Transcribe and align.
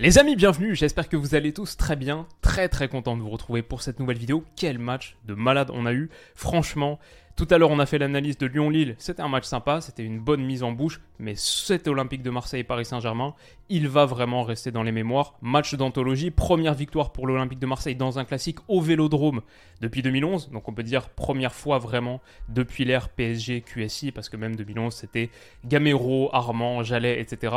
Les 0.00 0.16
amis, 0.16 0.36
bienvenue, 0.36 0.76
j'espère 0.76 1.08
que 1.08 1.16
vous 1.16 1.34
allez 1.34 1.52
tous 1.52 1.76
très 1.76 1.96
bien, 1.96 2.28
très 2.40 2.68
très 2.68 2.86
content 2.86 3.16
de 3.16 3.22
vous 3.22 3.30
retrouver 3.30 3.62
pour 3.62 3.82
cette 3.82 3.98
nouvelle 3.98 4.16
vidéo. 4.16 4.44
Quel 4.54 4.78
match 4.78 5.16
de 5.26 5.34
malade 5.34 5.72
on 5.74 5.86
a 5.86 5.92
eu, 5.92 6.08
franchement. 6.36 7.00
Tout 7.34 7.48
à 7.50 7.58
l'heure, 7.58 7.70
on 7.70 7.80
a 7.80 7.86
fait 7.86 7.98
l'analyse 7.98 8.38
de 8.38 8.46
Lyon-Lille. 8.46 8.94
C'était 8.98 9.22
un 9.22 9.28
match 9.28 9.44
sympa, 9.44 9.80
c'était 9.80 10.04
une 10.04 10.20
bonne 10.20 10.44
mise 10.44 10.62
en 10.62 10.70
bouche, 10.70 11.00
mais 11.18 11.34
cet 11.34 11.88
Olympique 11.88 12.22
de 12.22 12.30
Marseille 12.30 12.60
et 12.60 12.64
Paris 12.64 12.84
Saint-Germain, 12.84 13.34
il 13.68 13.88
va 13.88 14.06
vraiment 14.06 14.44
rester 14.44 14.70
dans 14.70 14.84
les 14.84 14.92
mémoires. 14.92 15.34
Match 15.42 15.74
d'anthologie, 15.74 16.30
première 16.30 16.74
victoire 16.74 17.10
pour 17.10 17.26
l'Olympique 17.26 17.58
de 17.58 17.66
Marseille 17.66 17.96
dans 17.96 18.20
un 18.20 18.24
classique 18.24 18.58
au 18.68 18.80
Vélodrome 18.80 19.40
depuis 19.80 20.02
2011. 20.02 20.50
Donc 20.50 20.68
on 20.68 20.72
peut 20.72 20.84
dire 20.84 21.08
première 21.08 21.54
fois 21.54 21.78
vraiment 21.78 22.20
depuis 22.48 22.84
l'ère 22.84 23.08
PSG 23.08 23.62
QSI, 23.62 24.12
parce 24.12 24.28
que 24.28 24.36
même 24.36 24.54
2011, 24.54 24.94
c'était 24.94 25.30
Gamero, 25.64 26.30
Armand, 26.32 26.84
Jallet, 26.84 27.20
etc. 27.20 27.52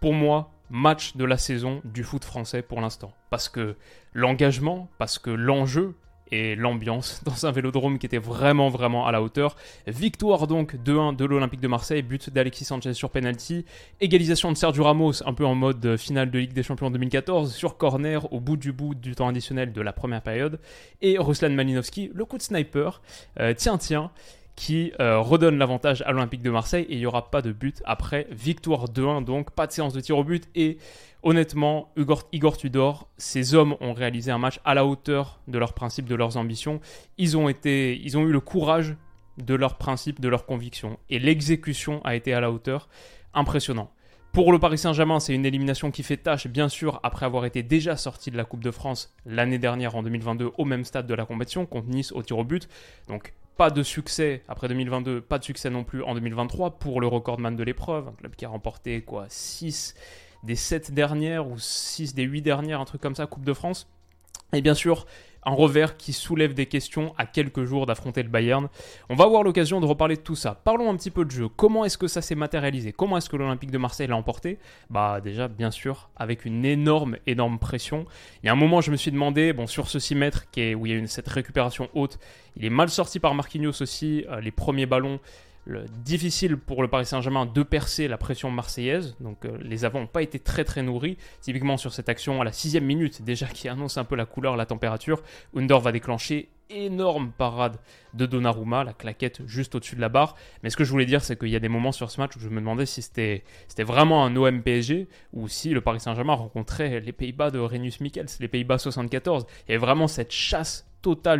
Pour 0.00 0.12
moi, 0.12 0.53
match 0.70 1.16
de 1.16 1.24
la 1.24 1.38
saison 1.38 1.80
du 1.84 2.04
foot 2.04 2.24
français 2.24 2.62
pour 2.62 2.80
l'instant. 2.80 3.12
Parce 3.30 3.48
que 3.48 3.76
l'engagement, 4.12 4.88
parce 4.98 5.18
que 5.18 5.30
l'enjeu, 5.30 5.94
et 6.30 6.56
l'ambiance 6.56 7.22
dans 7.24 7.46
un 7.46 7.52
vélodrome 7.52 7.98
qui 7.98 8.06
était 8.06 8.18
vraiment 8.18 8.68
vraiment 8.68 9.06
à 9.06 9.12
la 9.12 9.22
hauteur. 9.22 9.56
Victoire 9.86 10.46
donc 10.46 10.74
2-1 10.76 11.16
de 11.16 11.24
l'Olympique 11.24 11.60
de 11.60 11.68
Marseille, 11.68 12.02
but 12.02 12.30
d'Alexis 12.30 12.64
Sanchez 12.64 12.94
sur 12.94 13.10
penalty, 13.10 13.64
égalisation 14.00 14.50
de 14.50 14.56
Sergio 14.56 14.84
Ramos 14.84 15.22
un 15.26 15.34
peu 15.34 15.44
en 15.44 15.54
mode 15.54 15.96
finale 15.96 16.30
de 16.30 16.38
Ligue 16.38 16.52
des 16.52 16.62
Champions 16.62 16.90
2014 16.90 17.54
sur 17.54 17.76
corner 17.76 18.32
au 18.32 18.40
bout 18.40 18.56
du 18.56 18.72
bout 18.72 18.94
du 18.94 19.14
temps 19.14 19.28
additionnel 19.28 19.72
de 19.72 19.80
la 19.80 19.92
première 19.92 20.22
période 20.22 20.60
et 21.02 21.18
Ruslan 21.18 21.50
Malinowski, 21.50 22.10
le 22.14 22.24
coup 22.24 22.36
de 22.36 22.42
sniper. 22.42 23.00
Euh, 23.38 23.54
tiens 23.56 23.78
tiens 23.78 24.10
qui 24.56 24.92
euh, 25.00 25.18
redonne 25.18 25.58
l'avantage 25.58 26.02
à 26.02 26.12
l'Olympique 26.12 26.42
de 26.42 26.50
Marseille 26.50 26.86
et 26.88 26.94
il 26.94 26.98
n'y 26.98 27.06
aura 27.06 27.30
pas 27.30 27.42
de 27.42 27.52
but 27.52 27.82
après. 27.84 28.26
Victoire 28.30 28.86
2-1 28.86 29.24
donc, 29.24 29.50
pas 29.50 29.66
de 29.66 29.72
séance 29.72 29.92
de 29.92 30.00
tir 30.00 30.16
au 30.16 30.24
but 30.24 30.48
et 30.54 30.78
honnêtement, 31.22 31.92
Igor, 31.96 32.56
Tudor, 32.56 33.08
ces 33.16 33.54
hommes 33.54 33.76
ont 33.80 33.92
réalisé 33.92 34.30
un 34.30 34.38
match 34.38 34.60
à 34.64 34.74
la 34.74 34.86
hauteur 34.86 35.40
de 35.48 35.58
leurs 35.58 35.72
principes, 35.72 36.06
de 36.06 36.14
leurs 36.14 36.36
ambitions. 36.36 36.80
Ils 37.18 37.36
ont, 37.36 37.48
été, 37.48 38.00
ils 38.02 38.16
ont 38.16 38.22
eu 38.22 38.32
le 38.32 38.40
courage 38.40 38.96
de 39.38 39.54
leurs 39.54 39.76
principes, 39.76 40.20
de 40.20 40.28
leurs 40.28 40.46
convictions 40.46 40.98
et 41.10 41.18
l'exécution 41.18 42.00
a 42.04 42.14
été 42.14 42.32
à 42.32 42.40
la 42.40 42.50
hauteur. 42.50 42.88
Impressionnant. 43.32 43.90
Pour 44.34 44.50
le 44.50 44.58
Paris 44.58 44.78
Saint-Germain, 44.78 45.20
c'est 45.20 45.32
une 45.32 45.46
élimination 45.46 45.92
qui 45.92 46.02
fait 46.02 46.16
tâche, 46.16 46.48
bien 46.48 46.68
sûr, 46.68 46.98
après 47.04 47.24
avoir 47.24 47.44
été 47.44 47.62
déjà 47.62 47.96
sorti 47.96 48.32
de 48.32 48.36
la 48.36 48.44
Coupe 48.44 48.64
de 48.64 48.72
France 48.72 49.14
l'année 49.26 49.58
dernière 49.58 49.94
en 49.94 50.02
2022 50.02 50.50
au 50.58 50.64
même 50.64 50.84
stade 50.84 51.06
de 51.06 51.14
la 51.14 51.24
compétition, 51.24 51.66
contre 51.66 51.88
Nice 51.88 52.10
au 52.10 52.20
tir 52.22 52.38
au 52.38 52.44
but. 52.44 52.68
Donc 53.06 53.32
pas 53.56 53.70
de 53.70 53.82
succès 53.82 54.42
après 54.48 54.68
2022, 54.68 55.20
pas 55.20 55.38
de 55.38 55.44
succès 55.44 55.70
non 55.70 55.84
plus 55.84 56.02
en 56.02 56.14
2023 56.14 56.78
pour 56.78 57.00
le 57.00 57.06
recordman 57.06 57.56
de 57.56 57.62
l'épreuve, 57.62 58.08
un 58.08 58.12
club 58.12 58.34
qui 58.34 58.44
a 58.44 58.48
remporté 58.48 59.02
quoi 59.02 59.26
6 59.28 59.94
des 60.42 60.56
7 60.56 60.92
dernières 60.92 61.48
ou 61.48 61.58
6 61.58 62.14
des 62.14 62.24
8 62.24 62.42
dernières, 62.42 62.80
un 62.80 62.84
truc 62.84 63.00
comme 63.00 63.14
ça, 63.14 63.26
Coupe 63.26 63.44
de 63.44 63.54
France. 63.54 63.88
Et 64.52 64.60
bien 64.60 64.74
sûr, 64.74 65.06
un 65.46 65.52
revers 65.52 65.96
qui 65.96 66.12
soulève 66.12 66.54
des 66.54 66.66
questions 66.66 67.14
à 67.18 67.26
quelques 67.26 67.64
jours 67.64 67.86
d'affronter 67.86 68.22
le 68.22 68.28
Bayern. 68.28 68.68
On 69.08 69.14
va 69.14 69.24
avoir 69.24 69.42
l'occasion 69.42 69.80
de 69.80 69.86
reparler 69.86 70.16
de 70.16 70.20
tout 70.20 70.36
ça. 70.36 70.60
Parlons 70.64 70.90
un 70.90 70.96
petit 70.96 71.10
peu 71.10 71.24
de 71.24 71.30
jeu. 71.30 71.48
Comment 71.48 71.84
est-ce 71.84 71.98
que 71.98 72.08
ça 72.08 72.22
s'est 72.22 72.34
matérialisé? 72.34 72.92
Comment 72.92 73.18
est-ce 73.18 73.28
que 73.28 73.36
l'Olympique 73.36 73.70
de 73.70 73.78
Marseille 73.78 74.06
l'a 74.06 74.16
emporté? 74.16 74.58
Bah 74.90 75.20
déjà, 75.22 75.48
bien 75.48 75.70
sûr, 75.70 76.10
avec 76.16 76.44
une 76.44 76.64
énorme, 76.64 77.16
énorme 77.26 77.58
pression. 77.58 78.06
Il 78.42 78.46
y 78.46 78.48
a 78.48 78.52
un 78.52 78.56
moment, 78.56 78.80
je 78.80 78.90
me 78.90 78.96
suis 78.96 79.10
demandé, 79.10 79.52
bon, 79.52 79.66
sur 79.66 79.88
ce 79.88 79.98
6 79.98 80.14
mètres 80.14 80.46
où 80.56 80.86
il 80.86 80.92
y 80.92 80.94
a 80.94 80.98
une, 80.98 81.06
cette 81.06 81.28
récupération 81.28 81.88
haute, 81.94 82.18
il 82.56 82.64
est 82.64 82.70
mal 82.70 82.88
sorti 82.88 83.18
par 83.18 83.34
Marquinhos 83.34 83.82
aussi, 83.82 84.24
euh, 84.30 84.40
les 84.40 84.50
premiers 84.50 84.86
ballons 84.86 85.20
difficile 86.04 86.56
pour 86.56 86.82
le 86.82 86.88
Paris 86.88 87.06
Saint-Germain 87.06 87.46
de 87.46 87.62
percer 87.62 88.08
la 88.08 88.18
pression 88.18 88.50
marseillaise. 88.50 89.16
Donc 89.20 89.44
euh, 89.44 89.56
les 89.62 89.84
avants 89.84 90.00
n'ont 90.00 90.06
pas 90.06 90.22
été 90.22 90.38
très 90.38 90.64
très 90.64 90.82
nourris. 90.82 91.16
Typiquement 91.40 91.76
sur 91.76 91.92
cette 91.92 92.08
action 92.08 92.40
à 92.40 92.44
la 92.44 92.52
sixième 92.52 92.84
minute, 92.84 93.22
déjà 93.22 93.46
qui 93.46 93.68
annonce 93.68 93.96
un 93.96 94.04
peu 94.04 94.16
la 94.16 94.26
couleur, 94.26 94.56
la 94.56 94.66
température, 94.66 95.22
Under 95.56 95.80
va 95.80 95.92
déclencher 95.92 96.50
énorme 96.70 97.30
parade 97.36 97.76
de 98.14 98.26
Donnarumma, 98.26 98.84
la 98.84 98.92
claquette 98.92 99.46
juste 99.46 99.74
au-dessus 99.74 99.96
de 99.96 100.00
la 100.00 100.08
barre. 100.08 100.34
Mais 100.62 100.70
ce 100.70 100.76
que 100.76 100.84
je 100.84 100.90
voulais 100.90 101.06
dire, 101.06 101.22
c'est 101.22 101.38
qu'il 101.38 101.48
y 101.48 101.56
a 101.56 101.60
des 101.60 101.68
moments 101.68 101.92
sur 101.92 102.10
ce 102.10 102.20
match 102.20 102.36
où 102.36 102.40
je 102.40 102.48
me 102.48 102.60
demandais 102.60 102.86
si 102.86 103.02
c'était 103.02 103.42
vraiment 103.78 104.24
un 104.24 104.34
OM 104.36 104.62
PSG 104.62 105.08
ou 105.32 105.48
si 105.48 105.70
le 105.70 105.80
Paris 105.80 106.00
Saint-Germain 106.00 106.34
rencontrait 106.34 107.00
les 107.00 107.12
Pays-Bas 107.12 107.50
de 107.50 107.58
Renus 107.58 108.00
Michels, 108.00 108.26
les 108.40 108.48
Pays-Bas 108.48 108.78
74. 108.78 109.46
Il 109.68 109.72
y 109.72 109.74
avait 109.74 109.84
vraiment 109.84 110.08
cette 110.08 110.32
chasse 110.32 110.86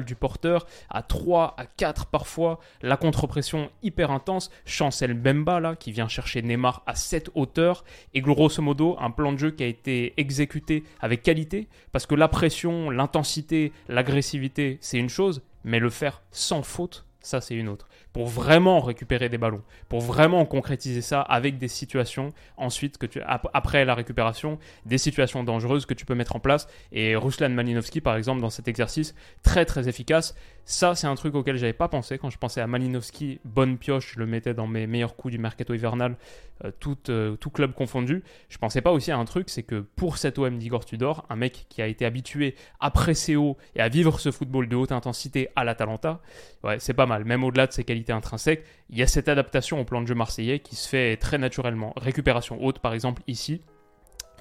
du 0.05 0.15
porteur, 0.15 0.67
à 0.91 1.03
3, 1.03 1.55
à 1.57 1.67
4 1.67 2.07
parfois, 2.07 2.61
la 2.83 2.97
contre-pression 2.97 3.71
hyper 3.83 4.11
intense, 4.11 4.51
Chancel 4.67 5.15
Bemba 5.15 5.61
là, 5.61 5.77
qui 5.77 5.93
vient 5.93 6.09
chercher 6.09 6.43
Neymar 6.43 6.83
à 6.87 6.95
cette 6.95 7.31
hauteur, 7.35 7.85
et 8.13 8.21
grosso 8.21 8.63
modo 8.63 8.97
un 9.01 9.11
plan 9.11 9.33
de 9.33 9.39
jeu 9.39 9.51
qui 9.51 9.63
a 9.63 9.67
été 9.67 10.13
exécuté 10.17 10.85
avec 11.01 11.23
qualité, 11.23 11.69
parce 11.93 12.07
que 12.07 12.15
la 12.15 12.29
pression, 12.29 12.91
l'intensité, 12.91 13.73
l'agressivité, 13.89 14.79
c'est 14.81 14.99
une 14.99 15.09
chose, 15.09 15.43
mais 15.65 15.79
le 15.79 15.91
faire 15.91 16.23
sans 16.31 16.63
faute, 16.63 17.07
ça 17.21 17.41
c'est 17.41 17.55
une 17.55 17.69
autre 17.69 17.89
pour 18.15 18.29
vraiment 18.29 18.81
récupérer 18.81 19.29
des 19.29 19.39
ballons, 19.39 19.63
pour 19.89 20.01
vraiment 20.01 20.47
concrétiser 20.47 21.03
ça 21.03 21.21
avec 21.21 21.59
des 21.59 21.69
situations 21.69 22.33
ensuite 22.57 22.97
que 22.97 23.07
tu 23.07 23.21
après 23.21 23.85
la 23.85 23.95
récupération, 23.95 24.59
des 24.87 24.99
situations 24.99 25.43
dangereuses 25.43 25.85
que 25.85 25.95
tu 25.95 26.07
peux 26.07 26.15
mettre 26.15 26.37
en 26.37 26.39
place 26.39 26.69
et 26.93 27.17
Ruslan 27.17 27.51
Malinowski 27.51 28.01
par 28.01 28.15
exemple 28.15 28.41
dans 28.41 28.51
cet 28.51 28.69
exercice 28.69 29.17
très 29.43 29.67
très 29.67 29.89
efficace. 29.89 30.37
Ça 30.65 30.95
c'est 30.95 31.09
un 31.09 31.17
truc 31.17 31.35
auquel 31.35 31.57
j'avais 31.57 31.73
pas 31.73 31.89
pensé 31.89 32.17
quand 32.17 32.31
je 32.31 32.39
pensais 32.39 32.61
à 32.61 32.69
Malinowski, 32.69 33.41
bonne 33.45 33.79
pioche, 33.79 34.15
je 34.15 34.21
le 34.21 34.27
mettais 34.27 34.55
dans 34.55 34.69
mes 34.69 34.87
meilleurs 34.87 35.17
coups 35.17 35.33
du 35.33 35.39
mercato 35.39 35.75
hivernal 35.75 36.17
euh, 36.65 36.71
tout, 36.79 36.97
euh, 37.09 37.35
tout 37.35 37.51
club 37.51 37.73
confondu. 37.73 38.23
Je 38.49 38.59
pensais 38.59 38.81
pas 38.81 38.93
aussi 38.93 39.11
à 39.11 39.19
un 39.19 39.25
truc, 39.25 39.51
c'est 39.51 39.65
que 39.65 39.81
pour 39.97 40.19
cet 40.19 40.39
OM 40.39 40.57
d'Igor 40.57 40.85
Tudor, 40.85 41.27
un 41.29 41.35
mec 41.35 41.67
qui 41.69 41.83
a 41.83 41.89
été 41.89 42.07
habitué 42.07 42.55
à 42.79 42.93
presser 42.93 43.35
haut 43.35 43.57
et 43.75 43.81
à 43.81 43.89
vivre 43.89 44.21
ce 44.21 44.31
football 44.31 44.69
de 44.69 44.77
haute 44.77 44.93
intensité 44.93 45.49
à 45.57 45.65
l'Atalanta, 45.65 46.21
ouais, 46.63 46.79
c'est 46.79 46.95
pas 46.95 47.07
mal, 47.07 47.25
même 47.25 47.43
au-delà 47.43 47.67
de 47.67 47.73
ses 47.73 47.83
qualités 47.83 48.03
intrinsèque, 48.12 48.65
il 48.91 48.98
y 48.98 49.03
a 49.03 49.06
cette 49.06 49.28
adaptation 49.28 49.81
au 49.81 49.84
plan 49.84 50.03
de 50.03 50.06
jeu 50.06 50.15
marseillais 50.15 50.60
qui 50.60 50.76
se 50.76 50.88
fait 50.88 51.16
très 51.16 51.38
naturellement. 51.38 51.92
Récupération 51.97 52.62
haute, 52.62 52.78
par 52.78 52.94
exemple, 52.94 53.22
ici, 53.26 53.62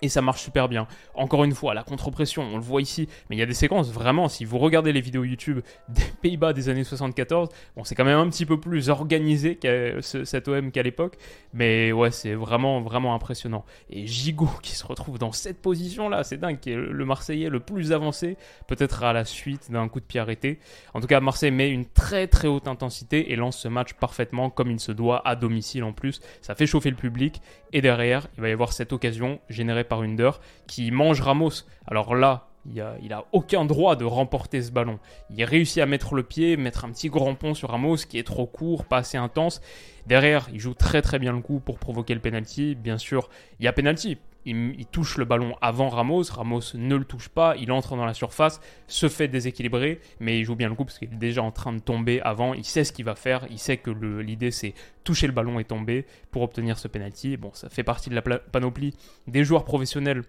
et 0.04 0.10
ça 0.10 0.22
marche 0.22 0.42
super 0.42 0.68
bien. 0.68 0.86
Encore 1.16 1.46
une 1.46 1.54
fois, 1.54 1.74
la 1.74 1.82
contre-pression, 1.82 2.44
on 2.44 2.58
le 2.58 2.62
voit 2.62 2.82
ici, 2.82 3.08
mais 3.30 3.38
il 3.38 3.40
y 3.40 3.42
a 3.42 3.46
des 3.46 3.54
séquences 3.54 3.90
vraiment, 3.90 4.28
si 4.28 4.44
vous 4.44 4.58
regardez 4.58 4.92
les 4.92 5.00
vidéos 5.00 5.24
YouTube 5.24 5.62
des 5.90 6.04
Pays-Bas 6.22 6.52
des 6.52 6.68
années 6.68 6.84
74, 6.84 7.48
bon, 7.78 7.86
c'est 7.86 7.96
quand 7.96 8.04
même 8.04 8.20
un 8.20 8.30
petit 8.30 8.46
peu 8.46 8.60
plus 8.60 8.90
organisé 8.90 9.56
qu'à 9.56 10.02
cet 10.02 10.48
OM 10.50 10.72
qu'à 10.72 10.84
l'époque, 10.84 11.16
mais 11.54 11.94
ouais, 11.94 12.12
c'est 12.12 12.34
vraiment, 12.34 12.82
vraiment 12.82 13.16
impressionnant. 13.16 13.64
Et 13.90 14.06
Gigot 14.06 14.50
qui 14.62 14.76
se 14.76 14.86
retrouve 14.86 15.18
dans 15.18 15.32
cette 15.32 15.62
position-là, 15.62 16.26
c'est 16.26 16.38
dingue, 16.38 16.60
qui 16.60 16.72
est 16.72 16.76
le 16.76 17.06
Marseillais 17.06 17.48
le 17.48 17.62
plus 17.62 17.94
avancé, 17.94 18.36
peut-être 18.68 19.04
à 19.04 19.14
la 19.14 19.24
suite 19.24 19.72
d'un 19.72 19.88
coup 19.88 20.02
de 20.02 20.06
pied 20.06 20.20
arrêté. 20.20 20.60
En 20.94 21.00
tout 21.00 21.08
cas, 21.08 21.22
Marseille 21.22 21.52
met 21.52 21.70
une 21.70 21.86
très 21.86 22.28
très 22.28 22.50
haute 22.50 22.68
intensité 22.68 23.32
et 23.32 23.38
lance 23.38 23.58
ce 23.58 23.70
match 23.70 23.94
parfaitement 23.94 24.50
comme 24.50 24.70
il 24.70 24.82
se 24.82 24.92
doit 24.92 25.26
à 25.26 25.38
domicile 25.38 25.86
en 25.86 25.94
plus. 25.94 26.20
Ça 26.42 26.56
fait 26.56 26.68
chauffer 26.68 26.90
le 26.90 26.98
public 26.98 27.42
et 27.72 27.82
derrière, 27.82 28.28
il 28.36 28.42
va 28.42 28.50
y 28.50 28.52
avoir 28.52 28.74
cette 28.74 28.92
occasion 28.92 29.40
générée 29.50 29.86
par 29.86 29.93
par 30.02 30.40
qui 30.68 30.92
mange 30.92 31.22
Ramos. 31.22 31.66
Alors 31.88 32.16
là, 32.16 32.48
il 32.66 32.80
a, 32.80 33.26
aucun 33.32 33.66
droit 33.66 33.96
de 33.96 34.06
remporter 34.06 34.62
ce 34.62 34.72
ballon. 34.72 35.00
Il 35.30 35.44
réussit 35.44 35.82
à 35.82 35.86
mettre 35.86 36.16
le 36.16 36.24
pied, 36.24 36.58
mettre 36.58 36.86
un 36.86 36.92
petit 36.92 37.10
grand 37.10 37.36
pont 37.36 37.54
sur 37.54 37.70
Ramos 37.70 37.98
qui 38.08 38.18
est 38.18 38.24
trop 38.24 38.46
court, 38.46 38.86
pas 38.86 38.98
assez 38.98 39.18
intense. 39.18 39.62
Derrière, 40.08 40.48
il 40.54 40.60
joue 40.60 40.74
très 40.74 41.02
très 41.02 41.20
bien 41.20 41.34
le 41.34 41.42
coup 41.42 41.60
pour 41.60 41.80
provoquer 41.80 42.14
le 42.14 42.22
penalty. 42.22 42.76
Bien 42.76 42.98
sûr, 42.98 43.30
il 43.60 43.66
y 43.66 43.68
a 43.68 43.74
penalty. 43.74 44.18
Il, 44.46 44.86
touche 44.92 45.18
le 45.18 45.26
ballon 45.26 45.56
avant 45.62 45.90
Ramos. 45.90 46.24
Ramos 46.32 46.76
ne 46.76 46.96
le 46.96 47.06
touche 47.06 47.30
pas. 47.30 47.56
Il 47.58 47.72
entre 47.72 47.96
dans 47.96 48.06
la 48.06 48.14
surface, 48.14 48.62
se 48.88 49.10
fait 49.10 49.28
déséquilibrer, 49.28 50.00
mais 50.20 50.40
il 50.40 50.46
joue 50.46 50.56
bien 50.56 50.70
le 50.70 50.76
coup 50.76 50.86
parce 50.86 51.00
qu'il 51.00 51.14
est 51.14 51.18
déjà 51.18 51.42
en 51.44 51.52
train 51.52 51.74
de 51.74 51.80
tomber 51.80 52.22
avant. 52.22 52.54
Il 52.54 52.66
sait 52.66 52.84
ce 52.84 52.92
qu'il 52.92 53.06
va 53.06 53.16
faire. 53.16 53.46
Il 53.50 53.60
sait 53.60 53.78
que 53.78 53.92
l'idée 53.92 54.52
c'est 54.52 54.74
toucher 55.04 55.28
le 55.28 55.34
ballon 55.34 55.60
et 55.60 55.66
tomber 55.66 56.06
pour 56.32 56.42
obtenir 56.42 56.78
ce 56.78 56.88
penalty. 56.88 57.38
Bon, 57.38 57.52
ça 57.54 57.70
fait 57.70 57.84
partie 57.84 58.10
de 58.10 58.16
la 58.16 58.22
panoplie 58.22 58.94
des 59.28 59.44
joueurs 59.44 59.66
professionnels 59.66 60.24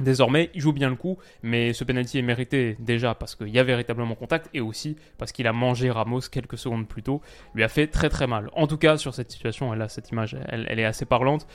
Désormais, 0.00 0.50
il 0.54 0.62
joue 0.62 0.72
bien 0.72 0.88
le 0.88 0.96
coup, 0.96 1.18
mais 1.42 1.74
ce 1.74 1.84
penalty 1.84 2.18
est 2.18 2.22
mérité 2.22 2.76
déjà 2.80 3.14
parce 3.14 3.36
qu'il 3.36 3.48
y 3.48 3.58
a 3.58 3.64
véritablement 3.64 4.14
contact 4.14 4.48
et 4.54 4.60
aussi 4.60 4.96
parce 5.18 5.30
qu'il 5.30 5.46
a 5.46 5.52
mangé 5.52 5.90
Ramos 5.90 6.22
quelques 6.32 6.56
secondes 6.56 6.88
plus 6.88 7.02
tôt, 7.02 7.20
lui 7.54 7.62
a 7.62 7.68
fait 7.68 7.86
très 7.86 8.08
très 8.08 8.26
mal. 8.26 8.48
En 8.54 8.66
tout 8.66 8.78
cas, 8.78 8.96
sur 8.96 9.14
cette 9.14 9.30
situation, 9.30 9.74
cette 9.88 10.10
image, 10.10 10.36
elle 10.48 10.80
est 10.80 10.86
assez 10.86 11.04
parlante. 11.04 11.46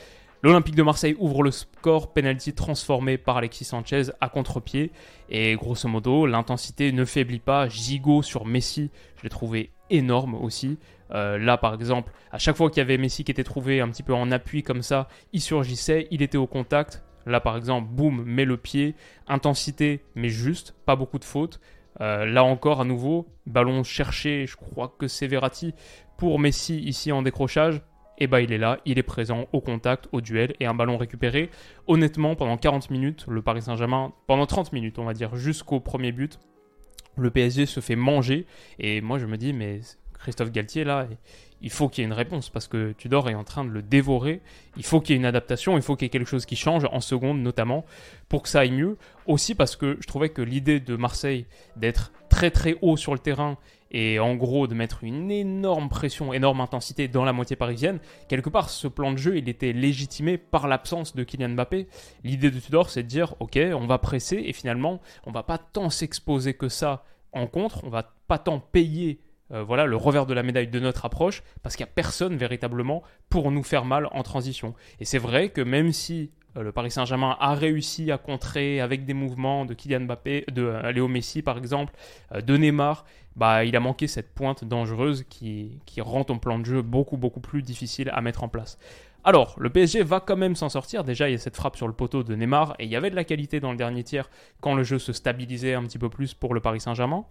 L'Olympique 0.45 0.75
de 0.75 0.83
Marseille 0.83 1.15
ouvre 1.17 1.41
le 1.41 1.49
score, 1.49 2.13
penalty 2.13 2.53
transformé 2.53 3.17
par 3.17 3.37
Alexis 3.37 3.65
Sanchez 3.65 4.11
à 4.21 4.29
contre-pied. 4.29 4.91
Et 5.27 5.55
grosso 5.55 5.89
modo, 5.89 6.27
l'intensité 6.27 6.91
ne 6.91 7.03
faiblit 7.03 7.39
pas. 7.39 7.67
Gigot 7.67 8.21
sur 8.21 8.45
Messi, 8.45 8.91
je 9.17 9.23
l'ai 9.23 9.29
trouvé 9.29 9.71
énorme 9.89 10.35
aussi. 10.35 10.77
Euh, 11.09 11.39
là, 11.39 11.57
par 11.57 11.73
exemple, 11.73 12.11
à 12.31 12.37
chaque 12.37 12.55
fois 12.55 12.69
qu'il 12.69 12.77
y 12.77 12.81
avait 12.81 12.99
Messi 12.99 13.23
qui 13.23 13.31
était 13.31 13.43
trouvé 13.43 13.81
un 13.81 13.89
petit 13.89 14.03
peu 14.03 14.13
en 14.13 14.31
appui 14.31 14.61
comme 14.61 14.83
ça, 14.83 15.07
il 15.33 15.41
surgissait, 15.41 16.07
il 16.11 16.21
était 16.21 16.37
au 16.37 16.45
contact. 16.45 17.03
Là, 17.25 17.39
par 17.39 17.57
exemple, 17.57 17.87
boum, 17.89 18.23
met 18.23 18.45
le 18.45 18.57
pied, 18.57 18.93
intensité, 19.27 20.03
mais 20.13 20.29
juste, 20.29 20.75
pas 20.85 20.95
beaucoup 20.95 21.17
de 21.17 21.25
fautes. 21.25 21.59
Euh, 22.01 22.23
là 22.27 22.43
encore, 22.43 22.81
à 22.81 22.85
nouveau, 22.85 23.25
ballon 23.47 23.81
cherché, 23.81 24.45
je 24.45 24.57
crois 24.57 24.93
que 24.99 25.07
c'est 25.07 25.25
Verratti 25.25 25.73
pour 26.17 26.37
Messi 26.37 26.77
ici 26.81 27.11
en 27.11 27.23
décrochage 27.23 27.81
et 28.17 28.23
eh 28.23 28.27
bah 28.27 28.37
ben, 28.37 28.43
il 28.43 28.53
est 28.53 28.57
là, 28.57 28.79
il 28.85 28.97
est 28.97 29.03
présent 29.03 29.47
au 29.51 29.59
contact, 29.59 30.07
au 30.13 30.21
duel 30.21 30.55
et 30.61 30.65
un 30.65 30.73
ballon 30.73 30.97
récupéré. 30.97 31.49
Honnêtement, 31.87 32.35
pendant 32.35 32.55
40 32.55 32.89
minutes, 32.89 33.25
le 33.27 33.41
Paris 33.41 33.63
Saint-Germain, 33.63 34.13
pendant 34.25 34.45
30 34.45 34.71
minutes, 34.71 34.99
on 34.99 35.03
va 35.03 35.13
dire, 35.13 35.35
jusqu'au 35.35 35.81
premier 35.81 36.13
but, 36.13 36.39
le 37.17 37.29
PSG 37.29 37.65
se 37.65 37.81
fait 37.81 37.97
manger. 37.97 38.45
Et 38.79 39.01
moi, 39.01 39.19
je 39.19 39.25
me 39.25 39.35
dis, 39.35 39.51
mais 39.51 39.81
Christophe 40.17 40.51
Galtier, 40.51 40.85
là, 40.85 41.07
il 41.61 41.69
faut 41.69 41.89
qu'il 41.89 42.03
y 42.03 42.05
ait 42.05 42.07
une 42.07 42.13
réponse 42.13 42.49
parce 42.49 42.67
que 42.67 42.93
Tudor 42.93 43.29
est 43.29 43.35
en 43.35 43.43
train 43.43 43.65
de 43.65 43.69
le 43.69 43.81
dévorer. 43.81 44.41
Il 44.77 44.85
faut 44.85 45.01
qu'il 45.01 45.13
y 45.13 45.15
ait 45.15 45.19
une 45.19 45.25
adaptation, 45.25 45.77
il 45.77 45.83
faut 45.83 45.95
qu'il 45.95 46.05
y 46.05 46.07
ait 46.07 46.09
quelque 46.09 46.29
chose 46.29 46.45
qui 46.45 46.55
change, 46.55 46.85
en 46.91 47.01
seconde 47.01 47.41
notamment, 47.41 47.85
pour 48.29 48.43
que 48.43 48.49
ça 48.49 48.61
aille 48.61 48.71
mieux. 48.71 48.97
Aussi 49.25 49.55
parce 49.55 49.75
que 49.75 49.97
je 49.99 50.07
trouvais 50.07 50.29
que 50.29 50.41
l'idée 50.41 50.79
de 50.79 50.95
Marseille 50.95 51.45
d'être 51.75 52.11
très 52.29 52.51
très 52.51 52.77
haut 52.81 52.97
sur 52.97 53.13
le 53.13 53.19
terrain 53.19 53.57
et 53.95 54.19
en 54.19 54.35
gros 54.35 54.67
de 54.67 54.75
mettre 54.75 55.05
une 55.05 55.31
énorme 55.31 55.87
pression, 55.87 56.33
énorme 56.33 56.59
intensité 56.59 57.07
dans 57.07 57.23
la 57.23 57.31
moitié 57.31 57.55
parisienne, 57.55 57.99
quelque 58.27 58.49
part 58.49 58.69
ce 58.69 58.89
plan 58.89 59.13
de 59.13 59.17
jeu 59.17 59.37
il 59.37 59.47
était 59.47 59.71
légitimé 59.71 60.37
par 60.37 60.67
l'absence 60.67 61.15
de 61.15 61.23
Kylian 61.23 61.49
Mbappé. 61.49 61.87
L'idée 62.25 62.51
de 62.51 62.59
Tudor 62.59 62.89
c'est 62.89 63.03
de 63.03 63.07
dire 63.07 63.35
ok 63.39 63.57
on 63.73 63.87
va 63.87 63.97
presser 63.97 64.43
et 64.45 64.51
finalement 64.51 64.99
on 65.25 65.31
va 65.31 65.43
pas 65.43 65.57
tant 65.57 65.89
s'exposer 65.89 66.55
que 66.55 66.67
ça 66.67 67.05
en 67.31 67.47
contre, 67.47 67.85
on 67.85 67.89
va 67.89 68.13
pas 68.27 68.37
tant 68.37 68.59
payer 68.59 69.21
euh, 69.51 69.63
voilà 69.63 69.85
le 69.85 69.95
revers 69.95 70.25
de 70.25 70.33
la 70.33 70.43
médaille 70.43 70.67
de 70.67 70.79
notre 70.79 71.05
approche 71.05 71.41
parce 71.63 71.77
qu'il 71.77 71.85
n'y 71.85 71.89
a 71.89 71.93
personne 71.93 72.35
véritablement 72.35 73.01
pour 73.29 73.49
nous 73.49 73.63
faire 73.63 73.85
mal 73.85 74.09
en 74.11 74.23
transition. 74.23 74.73
Et 74.99 75.05
c'est 75.05 75.19
vrai 75.19 75.49
que 75.49 75.61
même 75.61 75.93
si 75.93 76.31
le 76.61 76.71
Paris 76.71 76.91
Saint-Germain 76.91 77.35
a 77.39 77.53
réussi 77.53 78.11
à 78.11 78.17
contrer 78.17 78.79
avec 78.81 79.05
des 79.05 79.13
mouvements 79.13 79.65
de 79.65 79.73
Kylian 79.73 80.01
Mbappé, 80.01 80.45
de 80.51 80.63
euh, 80.63 80.91
Léo 80.91 81.07
Messi 81.07 81.41
par 81.41 81.57
exemple, 81.57 81.93
euh, 82.33 82.41
de 82.41 82.57
Neymar, 82.57 83.05
bah, 83.35 83.65
il 83.65 83.75
a 83.75 83.79
manqué 83.79 84.07
cette 84.07 84.33
pointe 84.33 84.63
dangereuse 84.63 85.25
qui, 85.29 85.79
qui 85.85 86.01
rend 86.01 86.23
ton 86.23 86.39
plan 86.39 86.59
de 86.59 86.65
jeu 86.65 86.81
beaucoup 86.81 87.17
beaucoup 87.17 87.41
plus 87.41 87.61
difficile 87.61 88.09
à 88.13 88.21
mettre 88.21 88.43
en 88.43 88.47
place. 88.47 88.77
Alors, 89.23 89.55
le 89.57 89.71
PSG 89.71 90.03
va 90.03 90.19
quand 90.19 90.37
même 90.37 90.55
s'en 90.55 90.69
sortir. 90.69 91.03
Déjà, 91.03 91.27
il 91.27 91.31
y 91.31 91.35
a 91.35 91.39
cette 91.39 91.55
frappe 91.55 91.75
sur 91.75 91.87
le 91.87 91.93
poteau 91.93 92.21
de 92.21 92.35
Neymar 92.35 92.75
et 92.77 92.85
il 92.85 92.91
y 92.91 92.95
avait 92.95 93.09
de 93.09 93.15
la 93.15 93.23
qualité 93.23 93.59
dans 93.59 93.71
le 93.71 93.77
dernier 93.77 94.03
tiers 94.03 94.29
quand 94.61 94.75
le 94.75 94.83
jeu 94.83 94.99
se 94.99 95.13
stabilisait 95.13 95.73
un 95.73 95.83
petit 95.83 95.97
peu 95.97 96.09
plus 96.09 96.35
pour 96.35 96.53
le 96.53 96.59
Paris 96.59 96.79
Saint-Germain 96.79 97.25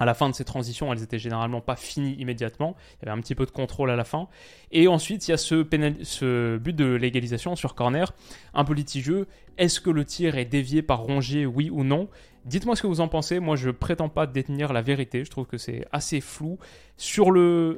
à 0.00 0.06
la 0.06 0.14
fin 0.14 0.30
de 0.30 0.34
ces 0.34 0.44
transitions, 0.44 0.92
elles 0.92 1.02
étaient 1.02 1.18
généralement 1.18 1.60
pas 1.60 1.76
finies 1.76 2.14
immédiatement. 2.14 2.74
Il 2.94 3.06
y 3.06 3.08
avait 3.08 3.18
un 3.18 3.20
petit 3.20 3.34
peu 3.34 3.44
de 3.44 3.50
contrôle 3.50 3.90
à 3.90 3.96
la 3.96 4.04
fin. 4.04 4.28
Et 4.72 4.88
ensuite, 4.88 5.28
il 5.28 5.32
y 5.32 5.34
a 5.34 5.36
ce, 5.36 6.56
but 6.56 6.74
de 6.74 6.94
légalisation 6.94 7.54
sur 7.54 7.74
corner. 7.74 8.12
Un 8.54 8.64
peu 8.64 8.72
litigieux. 8.72 9.28
Est-ce 9.58 9.78
que 9.78 9.90
le 9.90 10.06
tir 10.06 10.38
est 10.38 10.46
dévié 10.46 10.80
par 10.80 11.00
Rongier, 11.00 11.44
oui 11.44 11.68
ou 11.70 11.84
non? 11.84 12.08
Dites-moi 12.44 12.74
ce 12.74 12.82
que 12.82 12.86
vous 12.86 13.00
en 13.00 13.08
pensez. 13.08 13.38
Moi, 13.38 13.56
je 13.56 13.70
prétends 13.70 14.08
pas 14.08 14.26
détenir 14.26 14.72
la 14.72 14.80
vérité. 14.80 15.24
Je 15.24 15.30
trouve 15.30 15.46
que 15.46 15.58
c'est 15.58 15.86
assez 15.92 16.20
flou. 16.20 16.58
Sur 16.96 17.32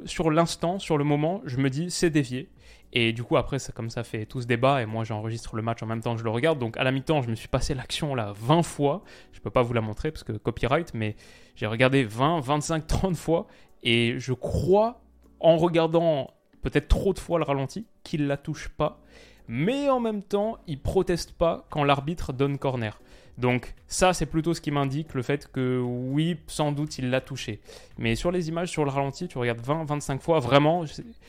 sur 0.05 0.31
l'instant, 0.31 0.79
sur 0.79 0.97
le 0.97 1.03
moment, 1.03 1.41
je 1.45 1.57
me 1.57 1.69
dis 1.69 1.91
c'est 1.91 2.09
dévié. 2.09 2.49
Et 2.95 3.11
du 3.11 3.23
coup, 3.23 3.37
après, 3.37 3.57
ça, 3.57 3.73
comme 3.73 3.89
ça 3.89 4.03
fait 4.03 4.25
tout 4.25 4.41
ce 4.41 4.45
débat, 4.45 4.83
et 4.83 4.85
moi 4.85 5.03
j'enregistre 5.03 5.55
le 5.55 5.63
match 5.63 5.81
en 5.81 5.87
même 5.87 6.01
temps 6.01 6.13
que 6.13 6.19
je 6.19 6.23
le 6.23 6.29
regarde. 6.29 6.59
Donc 6.59 6.77
à 6.77 6.83
la 6.83 6.91
mi-temps, 6.91 7.23
je 7.23 7.29
me 7.29 7.35
suis 7.35 7.47
passé 7.47 7.73
l'action 7.73 8.13
là 8.13 8.33
20 8.37 8.61
fois. 8.61 9.03
Je 9.31 9.39
peux 9.39 9.49
pas 9.49 9.63
vous 9.63 9.73
la 9.73 9.81
montrer 9.81 10.11
parce 10.11 10.23
que 10.23 10.33
copyright, 10.33 10.93
mais 10.93 11.15
j'ai 11.55 11.65
regardé 11.65 12.03
20, 12.03 12.41
25, 12.41 12.85
30 12.85 13.15
fois. 13.15 13.47
Et 13.81 14.19
je 14.19 14.33
crois, 14.33 15.01
en 15.39 15.57
regardant 15.57 16.31
peut-être 16.61 16.87
trop 16.87 17.13
de 17.13 17.19
fois 17.19 17.39
le 17.39 17.45
ralenti, 17.45 17.87
qu'il 18.03 18.27
la 18.27 18.37
touche 18.37 18.69
pas. 18.69 19.01
Mais 19.47 19.89
en 19.89 19.99
même 19.99 20.21
temps, 20.21 20.57
il 20.67 20.79
proteste 20.79 21.33
pas 21.33 21.65
quand 21.69 21.83
l'arbitre 21.83 22.31
donne 22.31 22.57
corner. 22.57 23.01
Donc 23.37 23.73
ça, 23.87 24.13
c'est 24.13 24.25
plutôt 24.25 24.53
ce 24.53 24.61
qui 24.61 24.71
m'indique 24.71 25.13
le 25.13 25.21
fait 25.21 25.51
que 25.51 25.79
oui, 25.79 26.37
sans 26.47 26.71
doute, 26.71 26.97
il 26.97 27.09
l'a 27.09 27.21
touché. 27.21 27.61
Mais 27.97 28.15
sur 28.15 28.31
les 28.31 28.49
images, 28.49 28.69
sur 28.69 28.85
le 28.85 28.91
ralenti, 28.91 29.27
tu 29.27 29.37
regardes 29.37 29.59
20, 29.59 29.85
25 29.85 30.21
fois, 30.21 30.39
vraiment, 30.39 30.83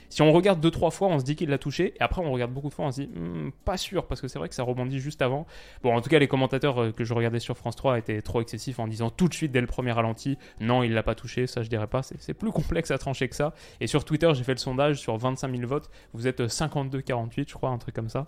si 0.09 0.23
on 0.23 0.33
regarde 0.33 0.65
2-3 0.65 0.91
fois, 0.91 1.09
on 1.09 1.19
se 1.19 1.25
dit 1.25 1.37
qu'il 1.37 1.49
l'a 1.49 1.59
touché, 1.59 1.95
et 1.97 2.03
après 2.03 2.23
on 2.23 2.31
regarde 2.33 2.53
beaucoup 2.53 2.69
de 2.69 2.75
fois, 2.75 2.87
on 2.87 2.91
se 2.91 3.03
dit, 3.03 3.09
hmm, 3.09 3.51
pas 3.65 3.77
sûr, 3.77 4.07
parce 4.07 4.21
que 4.21 4.29
c'est 4.29 4.39
vrai 4.39 4.49
que 4.49 4.55
ça 4.55 4.63
rebondit 4.63 4.99
juste 4.99 5.23
avant. 5.23 5.47
Bon, 5.83 5.95
en 5.95 6.01
tout 6.01 6.11
cas, 6.11 6.19
les 6.19 6.29
commentateurs 6.29 6.83
euh, 6.83 6.93
que 6.93 7.05
je 7.05 7.15
regardais 7.15 7.41
sur 7.41 7.57
France 7.57 7.77
3 7.77 7.99
étaient 7.99 8.23
trop 8.23 8.41
excessifs 8.41 8.79
en 8.79 8.87
disant 8.87 9.11
tout 9.11 9.29
de 9.29 9.35
suite 9.35 9.53
dès 9.53 9.61
le 9.61 9.67
premier 9.67 9.93
ralenti, 9.93 10.39
non, 10.61 10.83
il 10.83 10.93
l'a 10.93 11.03
pas 11.03 11.15
touché, 11.15 11.47
ça 11.47 11.63
je 11.63 11.69
dirais 11.69 11.87
pas, 11.87 12.03
c'est 12.03 12.35
plus 12.35 12.53
complexe 12.53 12.91
à 12.91 12.99
trancher 12.99 13.29
que 13.29 13.37
ça. 13.37 13.55
Et 13.81 13.87
sur 13.87 14.05
Twitter, 14.05 14.31
j'ai 14.35 14.45
fait 14.45 14.55
le 14.55 14.59
sondage 14.59 15.01
sur 15.01 15.17
25 15.17 15.51
000 15.55 15.67
votes, 15.67 15.91
vous 16.13 16.27
êtes 16.27 16.41
52-48, 16.41 17.49
je 17.49 17.55
crois, 17.55 17.71
un 17.71 17.79
truc 17.79 17.95
comme 17.95 18.09
ça. 18.09 18.27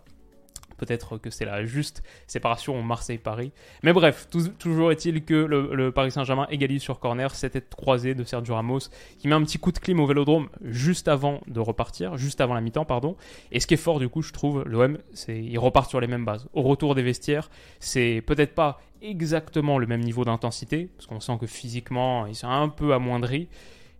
Peut-être 0.76 1.18
que 1.18 1.30
c'est 1.30 1.44
la 1.44 1.64
juste 1.64 2.02
séparation 2.26 2.80
Marseille-Paris. 2.82 3.52
Mais 3.82 3.92
bref, 3.92 4.28
toujours 4.58 4.92
est-il 4.92 5.24
que 5.24 5.34
le, 5.34 5.90
Paris 5.92 6.10
Saint-Germain 6.10 6.46
égalise 6.50 6.82
sur 6.82 6.98
corner 6.98 7.34
cette 7.34 7.52
tête 7.52 7.74
croisée 7.74 8.14
de 8.14 8.24
Sergio 8.24 8.54
Ramos 8.54 8.80
qui 9.18 9.28
met 9.28 9.34
un 9.34 9.42
petit 9.42 9.58
coup 9.58 9.72
de 9.72 9.78
clim 9.78 10.00
au 10.00 10.06
vélodrome 10.06 10.48
juste 10.62 11.08
avant 11.08 11.40
de 11.46 11.60
repartir, 11.60 12.16
juste 12.16 12.40
avant 12.40 12.54
la 12.54 12.60
mi-temps, 12.60 12.84
pardon. 12.84 13.16
Et 13.52 13.60
ce 13.60 13.66
qui 13.66 13.74
est 13.74 13.78
fort, 13.78 13.98
du 13.98 14.08
coup, 14.08 14.22
je 14.22 14.32
trouve, 14.32 14.64
l'OM, 14.66 14.98
c'est 15.12 15.38
il 15.38 15.58
repart 15.58 15.88
sur 15.88 16.00
les 16.00 16.06
mêmes 16.06 16.24
bases. 16.24 16.48
Au 16.52 16.62
retour 16.62 16.94
des 16.94 17.02
vestiaires, 17.02 17.50
c'est 17.80 18.22
peut-être 18.26 18.54
pas 18.54 18.80
exactement 19.02 19.78
le 19.78 19.86
même 19.86 20.00
niveau 20.00 20.24
d'intensité, 20.24 20.88
parce 20.96 21.06
qu'on 21.06 21.20
sent 21.20 21.38
que 21.40 21.46
physiquement, 21.46 22.26
il 22.26 22.34
s'est 22.34 22.46
un 22.46 22.68
peu 22.68 22.94
amoindri. 22.94 23.48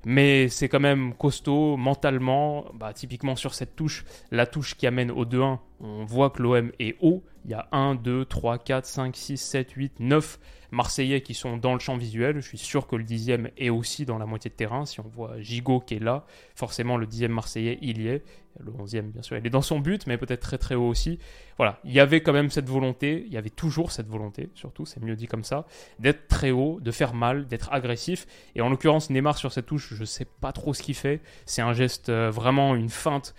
Mais 0.09 0.49
c'est 0.49 0.69
quand 0.69 0.79
même 0.79 1.15
costaud 1.15 1.77
mentalement. 1.77 2.67
Bah, 2.75 2.93
typiquement 2.93 3.35
sur 3.35 3.55
cette 3.55 3.75
touche, 3.75 4.05
la 4.31 4.47
touche 4.47 4.77
qui 4.77 4.87
amène 4.87 5.11
au 5.11 5.25
2-1, 5.25 5.59
on 5.81 6.05
voit 6.05 6.31
que 6.31 6.43
l'OM 6.43 6.73
est 6.79 6.97
haut. 7.01 7.23
Il 7.45 7.51
y 7.51 7.55
a 7.55 7.69
1, 7.73 7.95
2, 7.97 8.25
3, 8.25 8.59
4, 8.59 8.87
5, 8.87 9.17
6, 9.17 9.37
7, 9.37 9.71
8, 9.73 10.01
9 10.01 10.39
Marseillais 10.73 11.21
qui 11.21 11.35
sont 11.35 11.57
dans 11.57 11.75
le 11.75 11.79
champ 11.79 11.97
visuel. 11.97 12.41
Je 12.41 12.47
suis 12.47 12.59
sûr 12.59 12.87
que 12.87 12.97
le 12.97 13.05
dixième 13.05 13.51
est 13.57 13.71
aussi 13.71 14.05
dans 14.05 14.19
la 14.19 14.27
moitié 14.27 14.51
de 14.51 14.57
terrain. 14.57 14.85
Si 14.85 15.01
on 15.01 15.09
voit 15.09 15.41
Gigot 15.41 15.81
qui 15.81 15.95
est 15.95 16.01
là, 16.01 16.27
forcément 16.55 16.97
le 16.97 17.07
dixième 17.07 17.33
Marseillais, 17.33 17.79
il 17.83 18.03
y 18.03 18.09
est. 18.09 18.25
Le 18.59 18.73
onzième, 18.73 19.11
bien 19.11 19.23
sûr, 19.23 19.37
il 19.37 19.47
est 19.47 19.51
dans 19.51 19.63
son 19.63 19.81
but, 19.81 20.07
mais 20.07 20.17
peut-être 20.17 20.41
très 20.41 20.57
très 20.57 20.75
haut 20.75 20.89
aussi. 20.89 21.19
Voilà, 21.59 21.79
il 21.85 21.93
y 21.93 22.01
avait 22.01 22.23
quand 22.23 22.33
même 22.33 22.51
cette 22.51 22.69
volonté, 22.69 23.25
il 23.27 23.33
y 23.33 23.37
avait 23.37 23.51
toujours 23.51 23.93
cette 23.93 24.09
volonté, 24.09 24.49
surtout, 24.55 24.87
c'est 24.87 25.03
mieux 25.03 25.15
dit 25.15 25.27
comme 25.27 25.45
ça, 25.45 25.67
d'être 25.99 26.27
très 26.27 26.53
haut, 26.53 26.81
de 26.81 26.91
faire 26.91 27.13
mal, 27.13 27.47
d'être 27.49 27.71
agressif. 27.71 28.27
Et 28.55 28.63
en 28.63 28.71
l'occurrence, 28.71 29.11
Neymar 29.11 29.37
sur 29.37 29.53
cette 29.53 29.67
touche, 29.67 29.93
je 29.93 30.01
ne 30.01 30.07
sais 30.07 30.25
pas 30.25 30.53
trop 30.53 30.73
ce 30.73 30.83
qu'il 30.83 30.95
fait. 30.95 31.21
C'est 31.45 31.61
un 31.61 31.75
geste, 31.75 32.09
euh, 32.09 32.31
vraiment 32.31 32.75
une 32.75 32.89
feinte 32.89 33.35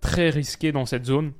très 0.00 0.30
risquée 0.30 0.70
dans 0.70 0.86
cette 0.86 1.04
zone 1.04 1.32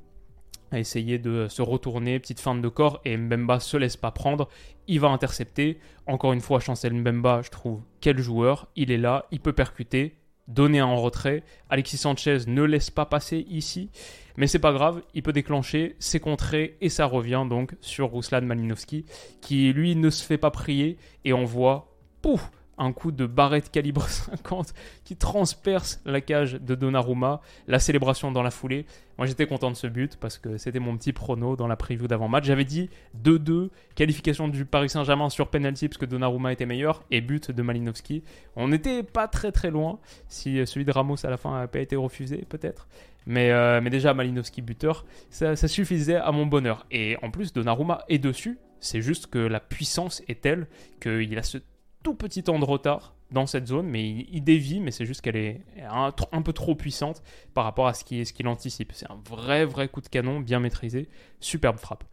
à 0.71 0.79
essayer 0.79 1.19
de 1.19 1.49
se 1.49 1.63
retourner, 1.63 2.19
petite 2.19 2.41
feinte 2.41 2.63
de 2.63 2.69
corps, 2.69 3.01
et 3.05 3.17
Mbemba 3.17 3.61
se 3.61 3.77
laisse 3.77 3.97
pas 3.97 4.11
prendre, 4.11 4.49
il 4.89 5.01
va 5.01 5.09
intercepter. 5.09 5.79
Encore 6.07 6.33
une 6.33 6.41
fois, 6.41 6.61
Chancel 6.61 6.95
Mbemba, 6.95 7.43
je 7.43 7.51
trouve, 7.51 7.83
quel 8.01 8.19
joueur, 8.19 8.69
il 8.77 8.91
est 8.91 8.99
là, 8.99 9.27
il 9.31 9.41
peut 9.41 9.53
percuter, 9.53 10.17
donner 10.49 10.81
un 10.81 10.95
retrait. 10.95 11.43
Alexis 11.69 11.97
Sanchez 11.97 12.39
ne 12.47 12.63
laisse 12.63 12.91
pas 12.91 13.07
passer 13.07 13.47
ici, 13.49 13.91
mais 14.37 14.47
c'est 14.47 14.59
pas 14.59 14.73
grave, 14.73 15.03
il 15.15 15.23
peut 15.23 15.33
déclencher, 15.33 15.97
c'est 15.99 16.21
contré, 16.21 16.77
et 16.81 16.89
ça 16.89 17.07
revient 17.07 17.47
donc 17.49 17.75
sur 17.81 18.13
Ruslan 18.13 18.43
Malinowski, 18.43 19.05
qui 19.41 19.73
lui 19.73 19.97
ne 19.97 20.11
se 20.11 20.25
fait 20.25 20.39
pas 20.39 20.51
prier, 20.51 20.99
et 21.25 21.33
on 21.33 21.45
voit, 21.45 21.97
pouf, 22.23 22.51
un 22.81 22.93
coup 22.93 23.13
de 23.13 23.27
barrette 23.27 23.71
calibre 23.71 24.03
50 24.09 24.75
qui 25.05 25.17
transperce 25.17 26.01
la 26.05 26.21
cage 26.21 26.55
de 26.55 26.75
Donnarumma, 26.75 27.41
la 27.69 27.79
célébration 27.79 28.33
dans 28.33 28.43
la 28.43 28.51
foulée. 28.51 28.87
Moi 29.19 29.27
j'étais 29.27 29.47
content 29.47 29.71
de 29.71 29.77
ce 29.77 29.87
but 29.87 30.17
parce 30.17 30.39
que 30.39 30.57
c'était 30.57 30.81
mon 30.81 30.97
petit 30.97 31.13
prono 31.13 31.55
dans 31.55 31.69
la 31.69 31.77
preview 31.77 32.09
d'avant-match. 32.09 32.45
J'avais 32.45 32.65
dit 32.65 32.89
2-2, 33.23 33.69
qualification 33.95 34.49
du 34.49 34.65
Paris 34.65 34.89
Saint-Germain 34.89 35.29
sur 35.29 35.49
penalty 35.49 35.89
parce 35.89 35.99
que 35.99 36.07
Donnarumma 36.07 36.53
était 36.53 36.67
meilleur 36.67 37.05
et 37.11 37.21
but 37.21 37.51
de 37.51 37.63
Malinowski. 37.63 38.25
On 38.57 38.69
n'était 38.69 39.03
pas 39.03 39.29
très 39.29 39.53
très 39.53 39.71
loin 39.71 39.99
si 40.29 40.67
celui 40.67 40.87
de 40.87 40.93
Ramos 40.93 41.25
à 41.25 41.31
la 41.31 41.37
fin 41.37 41.61
n'a 41.61 41.69
pas 41.69 41.81
été 41.81 41.97
refusé 41.97 42.47
peut-être. 42.49 42.89
Mais, 43.27 43.51
euh, 43.51 43.81
mais 43.83 43.91
déjà 43.91 44.15
Malinowski 44.15 44.63
buteur, 44.63 45.05
ça, 45.29 45.55
ça 45.55 45.69
suffisait 45.69 46.17
à 46.17 46.33
mon 46.33 46.47
bonheur. 46.47 46.87
Et 46.91 47.19
en 47.23 47.31
plus 47.31 47.53
Donnarumma 47.53 48.03
est 48.09 48.19
dessus, 48.19 48.59
c'est 48.81 49.03
juste 49.03 49.27
que 49.27 49.39
la 49.39 49.61
puissance 49.61 50.23
est 50.29 50.41
telle 50.41 50.67
qu'il 51.01 51.39
a 51.39 51.43
ce 51.43 51.59
tout 52.03 52.15
petit 52.15 52.43
temps 52.43 52.59
de 52.59 52.65
retard 52.65 53.15
dans 53.31 53.47
cette 53.47 53.67
zone, 53.69 53.87
mais 53.87 54.09
il, 54.09 54.43
dévie, 54.43 54.81
mais 54.81 54.91
c'est 54.91 55.07
juste 55.07 55.21
qu'elle 55.21 55.37
est 55.37 55.61
un, 55.89 56.43
peu 56.43 56.53
trop 56.53 56.75
puissante 56.75 57.23
par 57.55 57.65
rapport 57.65 57.87
à 57.87 57.95
ce 57.95 58.05
qu'il 58.05 58.49
anticipe. 58.49 58.93
C'est 58.93 59.11
un 59.11 59.21
vrai, 59.29 59.65
vrai 59.65 59.89
coup 59.89 60.01
de 60.01 60.09
canon, 60.09 60.41
bien 60.41 60.59
maîtrisé, 60.59 61.09
superbe 61.39 61.79
frappe. 61.79 62.05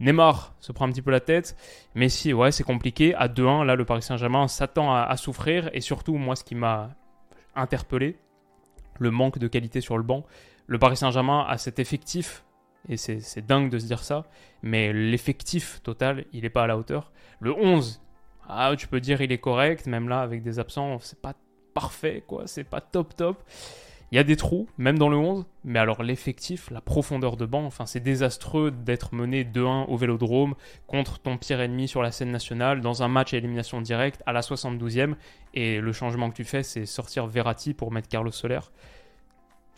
Neymar 0.00 0.54
se 0.60 0.72
prend 0.72 0.86
un 0.86 0.90
petit 0.90 1.00
peu 1.00 1.10
la 1.10 1.20
tête, 1.20 1.56
mais 1.94 2.10
si, 2.10 2.34
ouais, 2.34 2.52
c'est 2.52 2.64
compliqué. 2.64 3.14
À 3.14 3.28
2-1, 3.28 3.64
là, 3.64 3.74
le 3.74 3.84
Paris 3.86 4.02
Saint-Germain 4.02 4.48
s'attend 4.48 4.94
à, 4.94 5.16
souffrir, 5.16 5.70
et 5.72 5.80
surtout, 5.80 6.16
moi, 6.16 6.36
ce 6.36 6.44
qui 6.44 6.54
m'a 6.54 6.90
interpellé, 7.54 8.18
le 8.98 9.10
manque 9.10 9.38
de 9.38 9.48
qualité 9.48 9.80
sur 9.80 9.96
le 9.96 10.02
banc. 10.02 10.24
Le 10.66 10.78
Paris 10.78 10.98
Saint-Germain 10.98 11.46
a 11.48 11.56
cet 11.56 11.78
effectif 11.78 12.44
et 12.88 12.96
c'est 12.96 13.44
dingue 13.44 13.70
de 13.70 13.78
se 13.78 13.86
dire 13.86 14.02
ça, 14.04 14.26
mais 14.62 14.92
l'effectif 14.92 15.82
total, 15.82 16.24
il 16.32 16.42
n'est 16.42 16.50
pas 16.50 16.62
à 16.62 16.66
la 16.66 16.78
hauteur. 16.78 17.10
Le 17.40 17.52
11, 17.52 18.00
ah, 18.48 18.74
tu 18.76 18.88
peux 18.88 19.00
dire 19.00 19.20
il 19.20 19.32
est 19.32 19.38
correct, 19.38 19.86
même 19.86 20.08
là, 20.08 20.20
avec 20.20 20.42
des 20.42 20.58
absents, 20.58 20.98
c'est 21.00 21.20
pas 21.20 21.34
parfait, 21.74 22.22
quoi, 22.26 22.46
c'est 22.46 22.64
pas 22.64 22.80
top 22.80 23.14
top. 23.14 23.42
Il 24.12 24.16
y 24.16 24.18
a 24.20 24.24
des 24.24 24.36
trous, 24.36 24.68
même 24.78 24.98
dans 24.98 25.08
le 25.08 25.16
11, 25.16 25.44
mais 25.64 25.80
alors 25.80 26.04
l'effectif, 26.04 26.70
la 26.70 26.80
profondeur 26.80 27.36
de 27.36 27.44
banc, 27.44 27.64
enfin 27.64 27.86
c'est 27.86 27.98
désastreux 27.98 28.70
d'être 28.70 29.12
mené 29.14 29.42
2-1 29.42 29.86
au 29.88 29.96
Vélodrome 29.96 30.54
contre 30.86 31.18
ton 31.18 31.36
pire 31.36 31.60
ennemi 31.60 31.88
sur 31.88 32.02
la 32.02 32.12
scène 32.12 32.30
nationale 32.30 32.80
dans 32.80 33.02
un 33.02 33.08
match 33.08 33.34
à 33.34 33.38
élimination 33.38 33.80
directe 33.80 34.22
à 34.24 34.32
la 34.32 34.42
72e 34.42 35.16
et 35.54 35.80
le 35.80 35.92
changement 35.92 36.30
que 36.30 36.36
tu 36.36 36.44
fais 36.44 36.62
c'est 36.62 36.86
sortir 36.86 37.26
Verratti 37.26 37.74
pour 37.74 37.90
mettre 37.90 38.08
Carlos 38.08 38.30
Soler. 38.30 38.60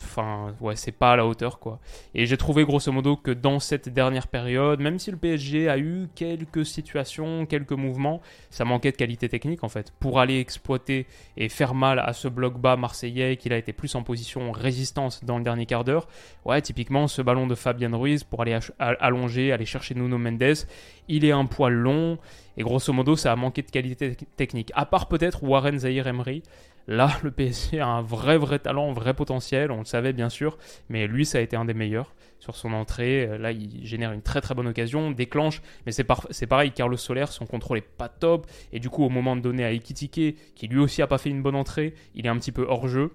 Enfin, 0.01 0.55
ouais, 0.61 0.75
c'est 0.75 0.91
pas 0.91 1.11
à 1.11 1.15
la 1.15 1.25
hauteur, 1.25 1.59
quoi. 1.59 1.79
Et 2.15 2.25
j'ai 2.25 2.37
trouvé 2.37 2.63
grosso 2.63 2.91
modo 2.91 3.15
que 3.15 3.31
dans 3.31 3.59
cette 3.59 3.89
dernière 3.89 4.27
période, 4.27 4.79
même 4.79 4.97
si 4.97 5.11
le 5.11 5.17
PSG 5.17 5.69
a 5.69 5.77
eu 5.77 6.07
quelques 6.15 6.65
situations, 6.65 7.45
quelques 7.45 7.73
mouvements, 7.73 8.21
ça 8.49 8.65
manquait 8.65 8.91
de 8.91 8.97
qualité 8.97 9.29
technique, 9.29 9.63
en 9.63 9.69
fait. 9.69 9.93
Pour 9.99 10.19
aller 10.19 10.39
exploiter 10.39 11.05
et 11.37 11.49
faire 11.49 11.73
mal 11.73 11.99
à 11.99 12.13
ce 12.13 12.27
bloc 12.27 12.57
bas 12.57 12.75
marseillais, 12.75 13.37
qu'il 13.37 13.53
a 13.53 13.57
été 13.57 13.73
plus 13.73 13.93
en 13.95 14.03
position 14.03 14.51
résistance 14.51 15.23
dans 15.23 15.37
le 15.37 15.43
dernier 15.43 15.65
quart 15.65 15.83
d'heure. 15.83 16.07
Ouais, 16.45 16.61
typiquement, 16.61 17.07
ce 17.07 17.21
ballon 17.21 17.47
de 17.47 17.55
Fabien 17.55 17.95
Ruiz 17.95 18.23
pour 18.23 18.41
aller 18.41 18.57
allonger, 18.79 19.51
aller 19.51 19.65
chercher 19.65 19.95
Nuno 19.95 20.17
Mendes, 20.17 20.65
il 21.07 21.25
est 21.25 21.31
un 21.31 21.45
poil 21.45 21.73
long. 21.73 22.17
Et 22.57 22.63
grosso 22.63 22.91
modo, 22.91 23.15
ça 23.15 23.31
a 23.31 23.35
manqué 23.35 23.61
de 23.61 23.71
qualité 23.71 24.17
technique. 24.35 24.71
À 24.75 24.85
part 24.85 25.07
peut-être 25.07 25.43
Warren 25.43 25.79
Zahir 25.79 26.07
Emery, 26.07 26.43
Là, 26.89 27.11
le 27.23 27.29
PSG 27.29 27.79
a 27.79 27.87
un 27.87 28.01
vrai, 28.01 28.37
vrai 28.37 28.57
talent, 28.57 28.89
un 28.89 28.93
vrai 28.93 29.13
potentiel, 29.13 29.71
on 29.71 29.77
le 29.77 29.85
savait 29.85 30.11
bien 30.11 30.27
sûr, 30.27 30.57
mais 30.89 31.05
lui, 31.07 31.23
ça 31.23 31.37
a 31.37 31.41
été 31.41 31.55
un 31.55 31.65
des 31.65 31.75
meilleurs 31.75 32.15
sur 32.39 32.55
son 32.55 32.73
entrée. 32.73 33.27
Euh, 33.27 33.37
là, 33.37 33.51
il 33.51 33.85
génère 33.85 34.11
une 34.11 34.23
très 34.23 34.41
très 34.41 34.55
bonne 34.55 34.67
occasion, 34.67 35.11
déclenche, 35.11 35.61
mais 35.85 35.91
c'est, 35.91 36.05
c'est 36.31 36.47
pareil, 36.47 36.71
Carlos 36.71 36.97
Soler, 36.97 37.27
son 37.27 37.45
contrôle 37.45 37.77
est 37.77 37.81
pas 37.81 38.09
top, 38.09 38.47
et 38.73 38.79
du 38.79 38.89
coup, 38.89 39.03
au 39.05 39.09
moment 39.09 39.35
de 39.35 39.41
donner 39.41 39.63
à 39.63 39.71
Ekitike, 39.71 40.55
qui 40.55 40.67
lui 40.67 40.79
aussi 40.79 41.03
a 41.03 41.07
pas 41.07 41.19
fait 41.19 41.29
une 41.29 41.43
bonne 41.43 41.55
entrée, 41.55 41.93
il 42.15 42.25
est 42.25 42.29
un 42.29 42.37
petit 42.37 42.51
peu 42.51 42.65
hors 42.67 42.87
jeu. 42.87 43.11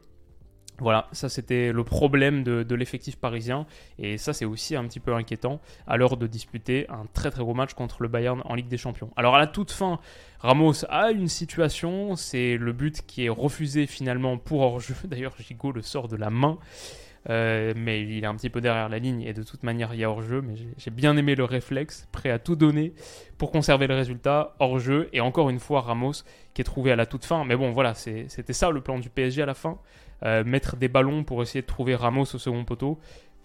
Voilà, 0.78 1.06
ça 1.12 1.28
c'était 1.28 1.70
le 1.72 1.84
problème 1.84 2.42
de, 2.42 2.74
l'effectif 2.74 3.16
parisien 3.16 3.66
et 3.98 4.18
ça 4.18 4.32
c'est 4.32 4.44
aussi 4.44 4.74
un 4.74 4.84
petit 4.84 4.98
peu 4.98 5.14
inquiétant 5.14 5.60
à 5.86 5.96
l'heure 5.96 6.16
de 6.16 6.26
disputer 6.26 6.86
un 6.90 7.06
très 7.12 7.30
très 7.30 7.42
gros 7.42 7.54
match 7.54 7.74
contre 7.74 8.02
le 8.02 8.08
Bayern 8.08 8.42
en 8.44 8.54
Ligue 8.54 8.66
des 8.66 8.76
Champions. 8.76 9.10
Alors 9.16 9.36
à 9.36 9.38
la 9.38 9.46
toute 9.46 9.70
fin, 9.70 10.00
Ramos 10.40 10.84
a 10.88 11.12
une 11.12 11.28
situation, 11.28 12.16
c'est 12.16 12.56
le 12.56 12.72
but 12.72 13.02
qui 13.06 13.26
est 13.26 13.28
refusé 13.28 13.86
finalement 13.86 14.36
pour 14.36 14.60
hors-jeu. 14.62 14.94
D'ailleurs, 15.04 15.34
Gigot 15.38 15.70
le 15.70 15.82
sort 15.82 16.08
de 16.08 16.16
la 16.16 16.30
main. 16.30 16.58
Euh, 17.30 17.72
mais 17.74 18.02
il 18.02 18.22
est 18.22 18.26
un 18.26 18.34
petit 18.34 18.50
peu 18.50 18.60
derrière 18.60 18.90
la 18.90 18.98
ligne 18.98 19.22
et 19.22 19.32
de 19.32 19.42
toute 19.42 19.62
manière 19.62 19.94
il 19.94 20.00
y 20.00 20.04
a 20.04 20.10
hors-jeu. 20.10 20.42
Mais 20.42 20.54
j'ai 20.76 20.90
bien 20.90 21.16
aimé 21.16 21.34
le 21.34 21.44
réflexe, 21.44 22.06
prêt 22.12 22.30
à 22.30 22.38
tout 22.38 22.56
donner 22.56 22.92
pour 23.38 23.50
conserver 23.50 23.86
le 23.86 23.94
résultat 23.94 24.54
hors-jeu. 24.58 25.08
Et 25.12 25.20
encore 25.20 25.50
une 25.50 25.60
fois, 25.60 25.80
Ramos 25.80 26.12
qui 26.52 26.60
est 26.60 26.64
trouvé 26.64 26.92
à 26.92 26.96
la 26.96 27.06
toute 27.06 27.24
fin. 27.24 27.44
Mais 27.44 27.56
bon, 27.56 27.70
voilà, 27.70 27.94
c'était 27.94 28.52
ça 28.52 28.70
le 28.70 28.80
plan 28.80 28.98
du 28.98 29.08
PSG 29.08 29.42
à 29.42 29.46
la 29.46 29.54
fin. 29.54 29.78
Euh, 30.24 30.44
mettre 30.44 30.76
des 30.76 30.88
ballons 30.88 31.24
pour 31.24 31.42
essayer 31.42 31.62
de 31.62 31.66
trouver 31.66 31.94
Ramos 31.94 32.22
au 32.22 32.38
second 32.38 32.64
poteau, 32.64 32.98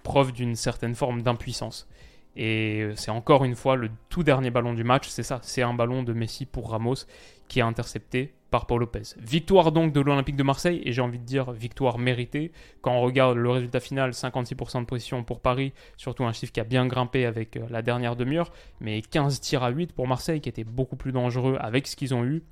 preuve 0.03 0.31
d'une 0.31 0.55
certaine 0.55 0.95
forme 0.95 1.21
d'impuissance. 1.21 1.87
Et 2.35 2.81
euh, 2.81 2.95
c'est 2.95 3.11
encore 3.11 3.43
une 3.43 3.55
fois 3.55 3.75
le 3.75 3.89
tout 4.07 4.23
dernier 4.23 4.49
ballon 4.49 4.73
du 4.73 4.83
match, 4.83 5.07
c'est 5.09 5.23
ça, 5.23 5.39
c'est 5.43 5.61
un 5.61 5.73
ballon 5.73 6.03
de 6.03 6.13
Messi 6.13 6.45
pour 6.45 6.71
Ramos 6.71 7.05
qui 7.47 7.59
est 7.59 7.63
intercepté 7.63 8.33
par 8.49 8.65
Paul 8.65 8.79
Lopez. 8.79 9.15
Victoire 9.17 9.71
donc 9.71 9.93
de 9.93 9.99
l'Olympique 9.99 10.35
de 10.35 10.43
Marseille, 10.43 10.81
et 10.85 10.91
j'ai 10.91 11.01
envie 11.01 11.19
de 11.19 11.23
dire 11.23 11.51
victoire 11.51 11.97
méritée. 11.97 12.51
Quand 12.81 12.93
on 12.93 13.01
regarde 13.01 13.37
le 13.37 13.49
résultat 13.49 13.79
final, 13.79 14.11
56% 14.11 14.81
de 14.81 14.85
position 14.85 15.23
pour 15.23 15.39
Paris, 15.39 15.73
surtout 15.97 16.23
un 16.23 16.31
chiffre 16.31 16.51
qui 16.51 16.59
a 16.59 16.63
bien 16.63 16.87
grimpé 16.87 17.25
avec 17.25 17.57
euh, 17.57 17.65
la 17.69 17.81
dernière 17.81 18.15
demi-heure, 18.15 18.51
mais 18.79 19.01
15 19.01 19.39
tirs 19.41 19.63
à 19.63 19.69
8 19.69 19.93
pour 19.93 20.07
Marseille 20.07 20.41
qui 20.41 20.49
était 20.49 20.63
beaucoup 20.63 20.95
plus 20.95 21.11
dangereux 21.11 21.57
avec 21.59 21.87
ce 21.87 21.95
qu'ils 21.95 22.13
ont 22.13 22.23
eu. 22.23 22.43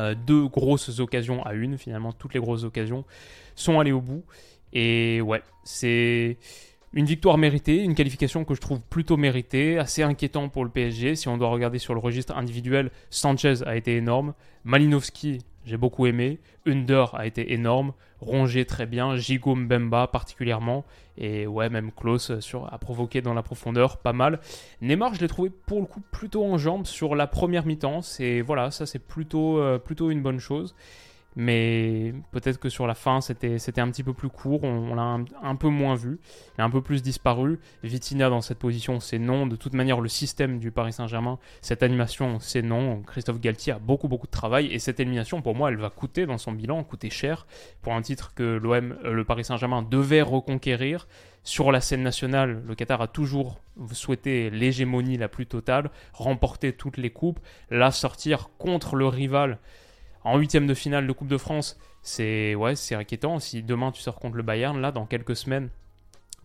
Euh, 0.00 0.14
deux 0.14 0.48
grosses 0.48 0.98
occasions 0.98 1.44
à 1.44 1.52
une, 1.52 1.76
finalement 1.76 2.12
toutes 2.12 2.34
les 2.34 2.40
grosses 2.40 2.64
occasions 2.64 3.04
sont 3.54 3.78
allées 3.78 3.92
au 3.92 4.00
bout. 4.00 4.24
Et 4.72 5.20
ouais, 5.20 5.42
c'est 5.64 6.38
une 6.92 7.04
victoire 7.04 7.38
méritée, 7.38 7.82
une 7.82 7.94
qualification 7.94 8.44
que 8.44 8.54
je 8.54 8.60
trouve 8.60 8.80
plutôt 8.80 9.16
méritée, 9.16 9.78
assez 9.78 10.02
inquiétant 10.02 10.48
pour 10.48 10.64
le 10.64 10.70
PSG. 10.70 11.16
Si 11.16 11.28
on 11.28 11.36
doit 11.36 11.50
regarder 11.50 11.78
sur 11.78 11.94
le 11.94 12.00
registre 12.00 12.36
individuel, 12.36 12.90
Sanchez 13.10 13.62
a 13.66 13.76
été 13.76 13.96
énorme, 13.96 14.34
Malinowski, 14.64 15.38
j'ai 15.64 15.76
beaucoup 15.76 16.06
aimé, 16.06 16.38
Under 16.66 17.14
a 17.14 17.26
été 17.26 17.52
énorme, 17.52 17.92
Rongier 18.20 18.66
très 18.66 18.86
bien, 18.86 19.16
Gigo 19.16 19.54
Mbemba 19.54 20.06
particulièrement, 20.06 20.84
et 21.16 21.46
ouais, 21.46 21.70
même 21.70 21.90
Klaus 21.92 22.38
sur, 22.40 22.72
a 22.72 22.78
provoqué 22.78 23.22
dans 23.22 23.34
la 23.34 23.42
profondeur 23.42 23.98
pas 23.98 24.12
mal. 24.12 24.40
Neymar, 24.82 25.14
je 25.14 25.20
l'ai 25.20 25.28
trouvé 25.28 25.50
pour 25.50 25.80
le 25.80 25.86
coup 25.86 26.02
plutôt 26.10 26.44
en 26.44 26.58
jambes 26.58 26.86
sur 26.86 27.14
la 27.14 27.26
première 27.26 27.66
mi-temps, 27.66 28.02
c'est 28.02 28.40
voilà, 28.40 28.70
ça 28.70 28.86
c'est 28.86 28.98
plutôt, 28.98 29.58
euh, 29.58 29.78
plutôt 29.78 30.10
une 30.10 30.22
bonne 30.22 30.40
chose 30.40 30.74
mais 31.36 32.12
peut-être 32.32 32.58
que 32.58 32.68
sur 32.68 32.86
la 32.86 32.94
fin 32.94 33.20
c'était 33.20 33.80
un 33.80 33.90
petit 33.90 34.02
peu 34.02 34.12
plus 34.12 34.28
court, 34.28 34.64
on, 34.64 34.94
l'a 34.94 35.18
un, 35.42 35.56
peu 35.56 35.68
moins 35.68 35.94
vu, 35.94 36.18
il 36.56 36.60
a 36.60 36.64
un 36.64 36.70
peu 36.70 36.82
plus 36.82 37.02
disparu. 37.02 37.60
Vitina 37.82 38.28
dans 38.28 38.40
cette 38.40 38.58
position 38.58 39.00
c'est 39.00 39.18
non, 39.18 39.46
de 39.46 39.56
toute 39.56 39.74
manière 39.74 40.00
le 40.00 40.08
système 40.08 40.58
du 40.58 40.70
Paris 40.70 40.92
Saint-Germain, 40.92 41.38
cette 41.60 41.82
animation 41.82 42.38
c'est 42.40 42.62
non, 42.62 43.02
Christophe 43.02 43.40
Galtier 43.40 43.74
a 43.74 43.78
beaucoup 43.78 44.08
beaucoup 44.08 44.26
de 44.26 44.32
travail 44.32 44.66
et 44.66 44.78
cette 44.78 45.00
élimination 45.00 45.42
pour 45.42 45.54
moi 45.54 45.70
elle 45.70 45.78
va 45.78 45.90
coûter 45.90 46.26
dans 46.26 46.38
son 46.38 46.52
bilan, 46.52 46.82
coûter 46.84 47.10
cher 47.10 47.46
pour 47.82 47.94
un 47.94 48.02
titre 48.02 48.34
que 48.34 48.42
l'OM, 48.42 48.96
euh, 49.04 49.12
le 49.12 49.24
Paris 49.24 49.44
Saint-Germain 49.44 49.82
devait 49.82 50.22
reconquérir. 50.22 51.06
Sur 51.42 51.72
la 51.72 51.80
scène 51.80 52.02
nationale, 52.02 52.62
le 52.66 52.74
Qatar 52.74 53.00
a 53.00 53.08
toujours 53.08 53.60
souhaité 53.92 54.50
l'hégémonie 54.50 55.16
la 55.16 55.28
plus 55.28 55.46
totale, 55.46 55.90
remporter 56.12 56.74
toutes 56.74 56.98
les 56.98 57.10
coupes, 57.10 57.40
là 57.70 57.90
sortir 57.90 58.50
contre 58.58 58.94
le 58.94 59.06
rival 59.06 59.58
en 60.24 60.38
huitième 60.38 60.66
de 60.66 60.74
finale 60.74 61.06
de 61.06 61.12
Coupe 61.12 61.28
de 61.28 61.38
France, 61.38 61.78
c'est 62.02 62.54
ouais, 62.54 62.76
c'est 62.76 62.94
inquiétant. 62.94 63.38
Si 63.38 63.62
demain 63.62 63.92
tu 63.92 64.02
sors 64.02 64.18
contre 64.18 64.36
le 64.36 64.42
Bayern, 64.42 64.80
là, 64.80 64.92
dans 64.92 65.06
quelques 65.06 65.36
semaines, 65.36 65.70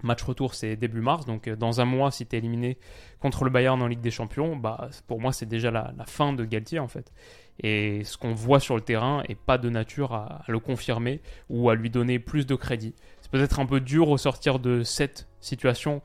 match 0.03 0.23
retour 0.23 0.53
c'est 0.53 0.75
début 0.75 1.01
mars, 1.01 1.25
donc 1.25 1.47
euh, 1.47 1.55
dans 1.55 1.81
un 1.81 1.85
mois, 1.85 2.11
si 2.11 2.25
tu 2.25 2.35
es 2.35 2.39
éliminé 2.39 2.77
contre 3.19 3.43
le 3.43 3.49
Bayern 3.49 3.81
en 3.81 3.87
Ligue 3.87 4.01
des 4.01 4.11
Champions, 4.11 4.55
bah, 4.55 4.89
pour 5.07 5.19
moi 5.19 5.33
c'est 5.33 5.45
déjà 5.45 5.71
la, 5.71 5.93
fin 6.05 6.33
de 6.33 6.45
Galtier 6.45 6.79
en 6.79 6.87
fait. 6.87 7.11
Et 7.59 8.03
ce 8.03 8.17
qu'on 8.17 8.33
voit 8.33 8.59
sur 8.59 8.75
le 8.75 8.81
terrain 8.81 9.23
est 9.29 9.39
pas 9.39 9.57
de 9.57 9.69
nature 9.69 10.13
à, 10.13 10.43
le 10.47 10.59
confirmer 10.59 11.21
ou 11.49 11.69
à 11.69 11.75
lui 11.75 11.89
donner 11.89 12.19
plus 12.19 12.45
de 12.45 12.55
crédit. 12.55 12.93
C'est 13.21 13.31
peut-être 13.31 13.59
un 13.59 13.65
peu 13.65 13.79
dur 13.79 14.09
au 14.09 14.17
sortir 14.17 14.59
de 14.59 14.83
cette 14.83 15.27
situation 15.39 16.01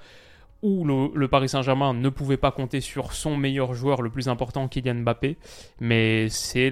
où 0.62 0.84
le, 0.84 1.28
Paris 1.28 1.48
Saint-Germain 1.48 1.94
ne 1.94 2.08
pouvait 2.08 2.36
pas 2.36 2.50
compter 2.50 2.80
sur 2.80 3.12
son 3.12 3.36
meilleur 3.36 3.74
joueur 3.74 4.02
le 4.02 4.10
plus 4.10 4.28
important, 4.28 4.68
Kylian 4.68 4.96
Mbappé. 4.96 5.36
Mais 5.80 6.28
c'est 6.28 6.70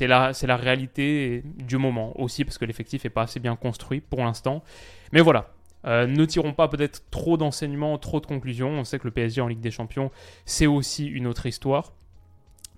la, 0.00 0.32
la 0.42 0.56
réalité 0.56 1.42
du 1.44 1.76
moment 1.76 2.18
aussi, 2.20 2.44
parce 2.44 2.58
que 2.58 2.64
l'effectif 2.64 3.04
n'est 3.04 3.10
pas 3.10 3.22
assez 3.22 3.40
bien 3.40 3.56
construit 3.56 4.00
pour 4.00 4.20
l'instant. 4.24 4.62
Mais 5.12 5.20
voilà, 5.20 5.50
euh, 5.86 6.06
ne 6.06 6.24
tirons 6.24 6.52
pas 6.52 6.68
peut-être 6.68 7.02
trop 7.10 7.36
d'enseignements, 7.36 7.98
trop 7.98 8.20
de 8.20 8.26
conclusions. 8.26 8.70
On 8.70 8.84
sait 8.84 8.98
que 8.98 9.06
le 9.06 9.12
PSG 9.12 9.40
en 9.40 9.48
Ligue 9.48 9.60
des 9.60 9.70
Champions, 9.70 10.10
c'est 10.44 10.66
aussi 10.66 11.06
une 11.06 11.26
autre 11.26 11.46
histoire. 11.46 11.92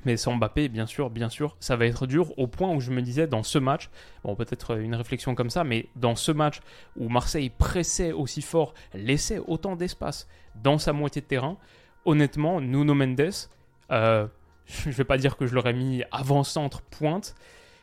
Mais 0.05 0.17
sans 0.17 0.37
Mbappé, 0.37 0.69
bien 0.69 0.87
sûr, 0.87 1.11
bien 1.11 1.29
sûr, 1.29 1.57
ça 1.59 1.75
va 1.75 1.87
être 1.87 2.07
dur 2.07 2.38
au 2.38 2.47
point 2.47 2.73
où 2.73 2.81
je 2.81 2.93
me 2.93 3.03
disais 3.03 3.27
dans 3.27 3.43
ce 3.43 3.59
match, 3.59 3.91
bon 4.23 4.37
peut-être 4.37 4.79
une 4.79 4.95
réflexion 4.95 5.35
comme 5.35 5.50
ça, 5.50 5.65
mais 5.65 5.88
dans 5.97 6.15
ce 6.15 6.31
match 6.31 6.61
où 6.97 7.09
Marseille 7.09 7.50
pressait 7.50 8.12
aussi 8.12 8.41
fort, 8.41 8.75
laissait 8.95 9.41
autant 9.47 9.75
d'espace 9.75 10.29
dans 10.62 10.79
sa 10.79 10.93
moitié 10.93 11.23
de 11.23 11.27
terrain, 11.27 11.57
honnêtement, 12.05 12.61
Nuno 12.61 12.95
Mendes, 12.95 13.33
euh, 13.91 14.27
je 14.67 14.88
ne 14.88 14.95
vais 14.95 15.05
pas 15.05 15.19
dire 15.19 15.37
que 15.37 15.47
je 15.47 15.55
l'aurais 15.55 15.73
mis 15.73 16.03
avant-centre 16.11 16.83
pointe, 16.83 17.35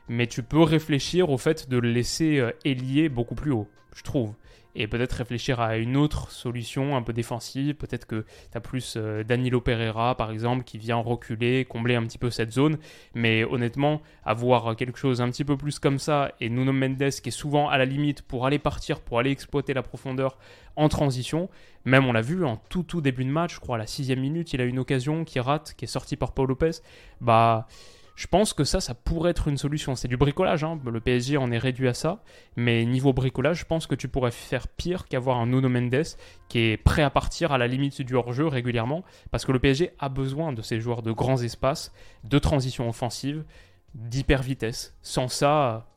mais 0.08 0.28
tu 0.28 0.44
peux 0.44 0.62
réfléchir 0.62 1.30
au 1.30 1.38
fait 1.38 1.70
de 1.70 1.78
le 1.78 1.92
laisser 1.92 2.40
euh, 2.40 2.52
ailier 2.64 3.10
beaucoup 3.10 3.36
plus 3.36 3.52
haut, 3.52 3.68
je 3.96 4.04
trouve 4.04 4.34
et 4.76 4.88
peut-être 4.88 5.14
réfléchir 5.14 5.62
à 5.62 5.78
une 5.78 5.96
autre 5.96 6.32
solution 6.32 6.96
un 6.96 7.02
peu 7.02 7.14
défensive. 7.14 7.76
Peut-être 7.76 8.06
que 8.06 8.26
tu 8.52 8.58
as 8.58 8.62
plus 8.62 8.96
euh, 8.98 9.24
Danilo 9.24 9.62
Pereira, 9.62 10.16
par 10.16 10.32
exemple, 10.32 10.64
qui 10.64 10.78
vient 10.78 10.98
reculer, 10.98 11.66
combler 11.66 11.96
un 11.96 12.04
petit 12.04 12.18
peu 12.18 12.30
cette 12.30 12.52
zone. 12.52 12.78
Mais 13.14 13.46
honnêtement, 13.46 14.02
avoir 14.26 14.76
quelque 14.76 15.00
chose 15.00 15.22
un 15.22 15.30
petit 15.30 15.46
peu 15.46 15.56
plus 15.56 15.80
comme 15.80 15.98
ça, 15.98 16.34
et 16.42 16.50
Nuno 16.50 16.74
Mendes 16.74 17.10
qui 17.24 17.30
est 17.30 17.32
souvent 17.32 17.70
à 17.70 17.78
la 17.78 17.86
limite 17.86 18.22
pour 18.22 18.46
aller 18.46 18.60
partir, 18.60 19.00
pour 19.00 19.20
aller 19.20 19.32
exploiter 19.32 19.74
la 19.74 19.82
profondeur 19.82 20.38
en 20.76 20.90
transition, 20.90 21.50
même 21.86 22.06
on 22.06 22.12
l'a 22.12 22.22
vu 22.22 22.44
en 22.44 22.58
tout 22.58 22.84
tout 22.84 23.00
début 23.00 23.24
de 23.24 23.30
match, 23.30 23.56
je 23.56 23.60
crois 23.62 23.78
à 23.78 23.80
la 23.80 23.88
sixième 23.88 24.20
minute, 24.20 24.52
il 24.52 24.60
a 24.60 24.66
une 24.66 24.80
occasion 24.80 25.24
qui 25.24 25.40
rate, 25.40 25.74
qui 25.78 25.86
est 25.86 25.88
sortie 25.88 26.18
par 26.18 26.34
Paul 26.34 26.50
Lopez. 26.50 26.82
Bah 27.22 27.68
je 28.16 28.28
pense 28.28 28.54
que 28.54 28.64
ça, 28.64 28.80
ça 28.80 28.94
pourrait 28.94 29.32
être 29.32 29.50
une 29.50 29.58
solution. 29.58 29.96
C'est 29.96 30.08
du 30.08 30.16
bricolage, 30.16 30.64
hein. 30.64 30.80
le 30.86 31.00
PSG 31.02 31.38
en 31.38 31.52
est 31.52 31.58
réduit 31.58 31.90
à 31.90 31.94
ça, 31.94 32.24
mais 32.56 32.86
niveau 32.86 33.12
bricolage, 33.12 33.60
je 33.60 33.66
pense 33.66 33.88
que 33.88 33.96
tu 33.96 34.08
pourrais 34.08 34.32
faire 34.32 34.68
pire 34.70 35.08
qu'avoir 35.08 35.38
un 35.38 35.48
Nuno 35.48 35.68
Mendes 35.68 36.04
qui 36.48 36.60
est 36.60 36.78
prêt 36.78 37.04
à 37.04 37.10
partir 37.10 37.52
à 37.52 37.58
la 37.58 37.68
limite 37.68 38.02
du 38.02 38.16
hors-jeu 38.16 38.48
régulièrement, 38.48 39.04
parce 39.32 39.46
que 39.46 39.52
le 39.52 39.60
PSG 39.60 39.92
a 40.00 40.08
besoin 40.08 40.54
de 40.54 40.62
ces 40.62 40.80
joueurs 40.80 41.02
de 41.02 41.12
grands 41.12 41.42
espaces, 41.42 41.92
de 42.24 42.40
transition 42.40 42.88
offensive, 42.88 43.44
d'hyper 43.94 44.42
vitesse. 44.42 44.96
Sans 45.02 45.28
ça, 45.28 45.88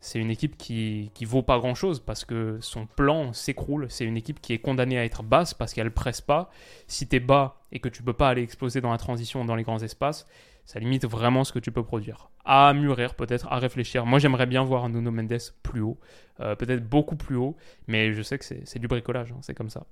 c'est 0.00 0.18
une 0.18 0.30
équipe 0.30 0.56
qui, 0.56 1.10
qui 1.14 1.26
vaut 1.26 1.42
pas 1.42 1.58
grand 1.58 1.74
chose 1.74 2.00
parce 2.00 2.24
que 2.24 2.58
son 2.60 2.86
plan 2.86 3.34
s'écroule. 3.34 3.86
C'est 3.90 4.04
une 4.04 4.16
équipe 4.16 4.40
qui 4.40 4.52
est 4.54 4.58
condamnée 4.58 4.98
à 4.98 5.04
être 5.04 5.22
basse 5.22 5.52
parce 5.52 5.74
qu'elle 5.74 5.90
presse 5.90 6.20
pas. 6.20 6.50
Si 6.86 7.06
tu 7.06 7.16
es 7.16 7.20
bas 7.20 7.62
et 7.72 7.80
que 7.80 7.88
tu 7.88 8.02
peux 8.02 8.12
pas 8.12 8.28
aller 8.28 8.42
exploser 8.42 8.80
dans 8.80 8.92
la 8.92 8.98
transition 8.98 9.44
dans 9.46 9.56
les 9.56 9.62
grands 9.62 9.82
espaces, 9.82 10.26
ça 10.64 10.78
limite 10.78 11.06
vraiment 11.06 11.44
ce 11.44 11.52
que 11.52 11.58
tu 11.58 11.72
peux 11.72 11.82
produire. 11.82 12.30
À 12.44 12.72
mûrir 12.74 13.14
peut-être, 13.14 13.46
à 13.52 13.58
réfléchir. 13.58 14.06
Moi 14.06 14.18
j'aimerais 14.18 14.46
bien 14.46 14.64
voir 14.64 14.84
un 14.84 14.90
Nuno 14.90 15.10
Mendes 15.10 15.38
plus 15.62 15.80
haut, 15.80 15.98
euh, 16.40 16.54
peut-être 16.54 16.88
beaucoup 16.88 17.16
plus 17.16 17.36
haut, 17.36 17.56
mais 17.86 18.12
je 18.12 18.22
sais 18.22 18.38
que 18.38 18.44
c'est 18.44 18.78
du 18.78 18.88
bricolage, 18.88 19.32
hein, 19.32 19.38
c'est 19.42 19.54
comme 19.54 19.70
ça. 19.70 19.86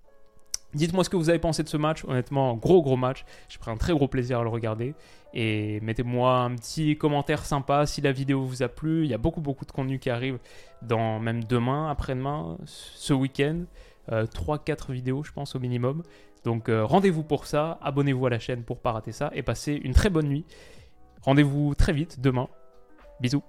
Dites-moi 0.75 1.05
ce 1.05 1.11
que 1.11 1.17
vous 1.17 1.29
avez 1.29 1.39
pensé 1.39 1.63
de 1.63 1.69
ce 1.69 1.77
match. 1.77 2.03
Honnêtement, 2.05 2.57
gros 2.57 2.81
gros 2.81 2.97
match. 2.97 3.27
J'ai 3.49 3.59
pris 3.59 3.71
un 3.71 3.77
très 3.77 3.93
gros 3.93 4.09
plaisir 4.09 4.41
à 4.41 4.43
le 4.43 4.49
regarder. 4.49 4.95
Et 5.35 5.81
mettez-moi 5.81 6.39
un 6.39 6.55
petit 6.57 6.97
commentaire 6.97 7.45
sympa 7.45 7.85
si 7.85 8.01
la 8.01 8.13
vidéo 8.13 8.43
vous 8.43 8.63
a 8.63 8.69
plu. 8.69 9.05
Il 9.05 9.11
y 9.11 9.15
a 9.15 9.19
beaucoup 9.19 9.43
beaucoup 9.43 9.67
de 9.67 9.73
contenu 9.73 9.99
qui 9.99 10.09
arrive 10.09 10.39
dans 10.81 11.21
même 11.21 11.45
demain, 11.45 11.91
après-demain, 11.91 12.57
ce 12.65 13.13
week-end. 13.13 13.65
3-4 14.11 14.91
euh, 14.91 14.93
vidéos, 14.95 15.23
je 15.23 15.33
pense, 15.33 15.55
au 15.55 15.61
minimum. 15.61 16.03
Donc 16.45 16.69
euh, 16.69 16.85
rendez-vous 16.85 17.23
pour 17.23 17.47
ça. 17.47 17.79
Abonnez-vous 17.83 18.27
à 18.27 18.31
la 18.31 18.39
chaîne 18.39 18.65
pour 18.65 18.81
pas 18.81 18.93
rater 18.93 19.13
ça. 19.13 19.31
Et 19.35 19.43
passez 19.43 19.75
une 19.75 19.93
très 19.95 20.11
bonne 20.11 20.29
nuit. 20.29 20.45
Rendez-vous 21.23 21.75
très 21.75 21.93
vite 21.93 22.21
demain. 22.21 22.49
Bisous. 23.21 23.43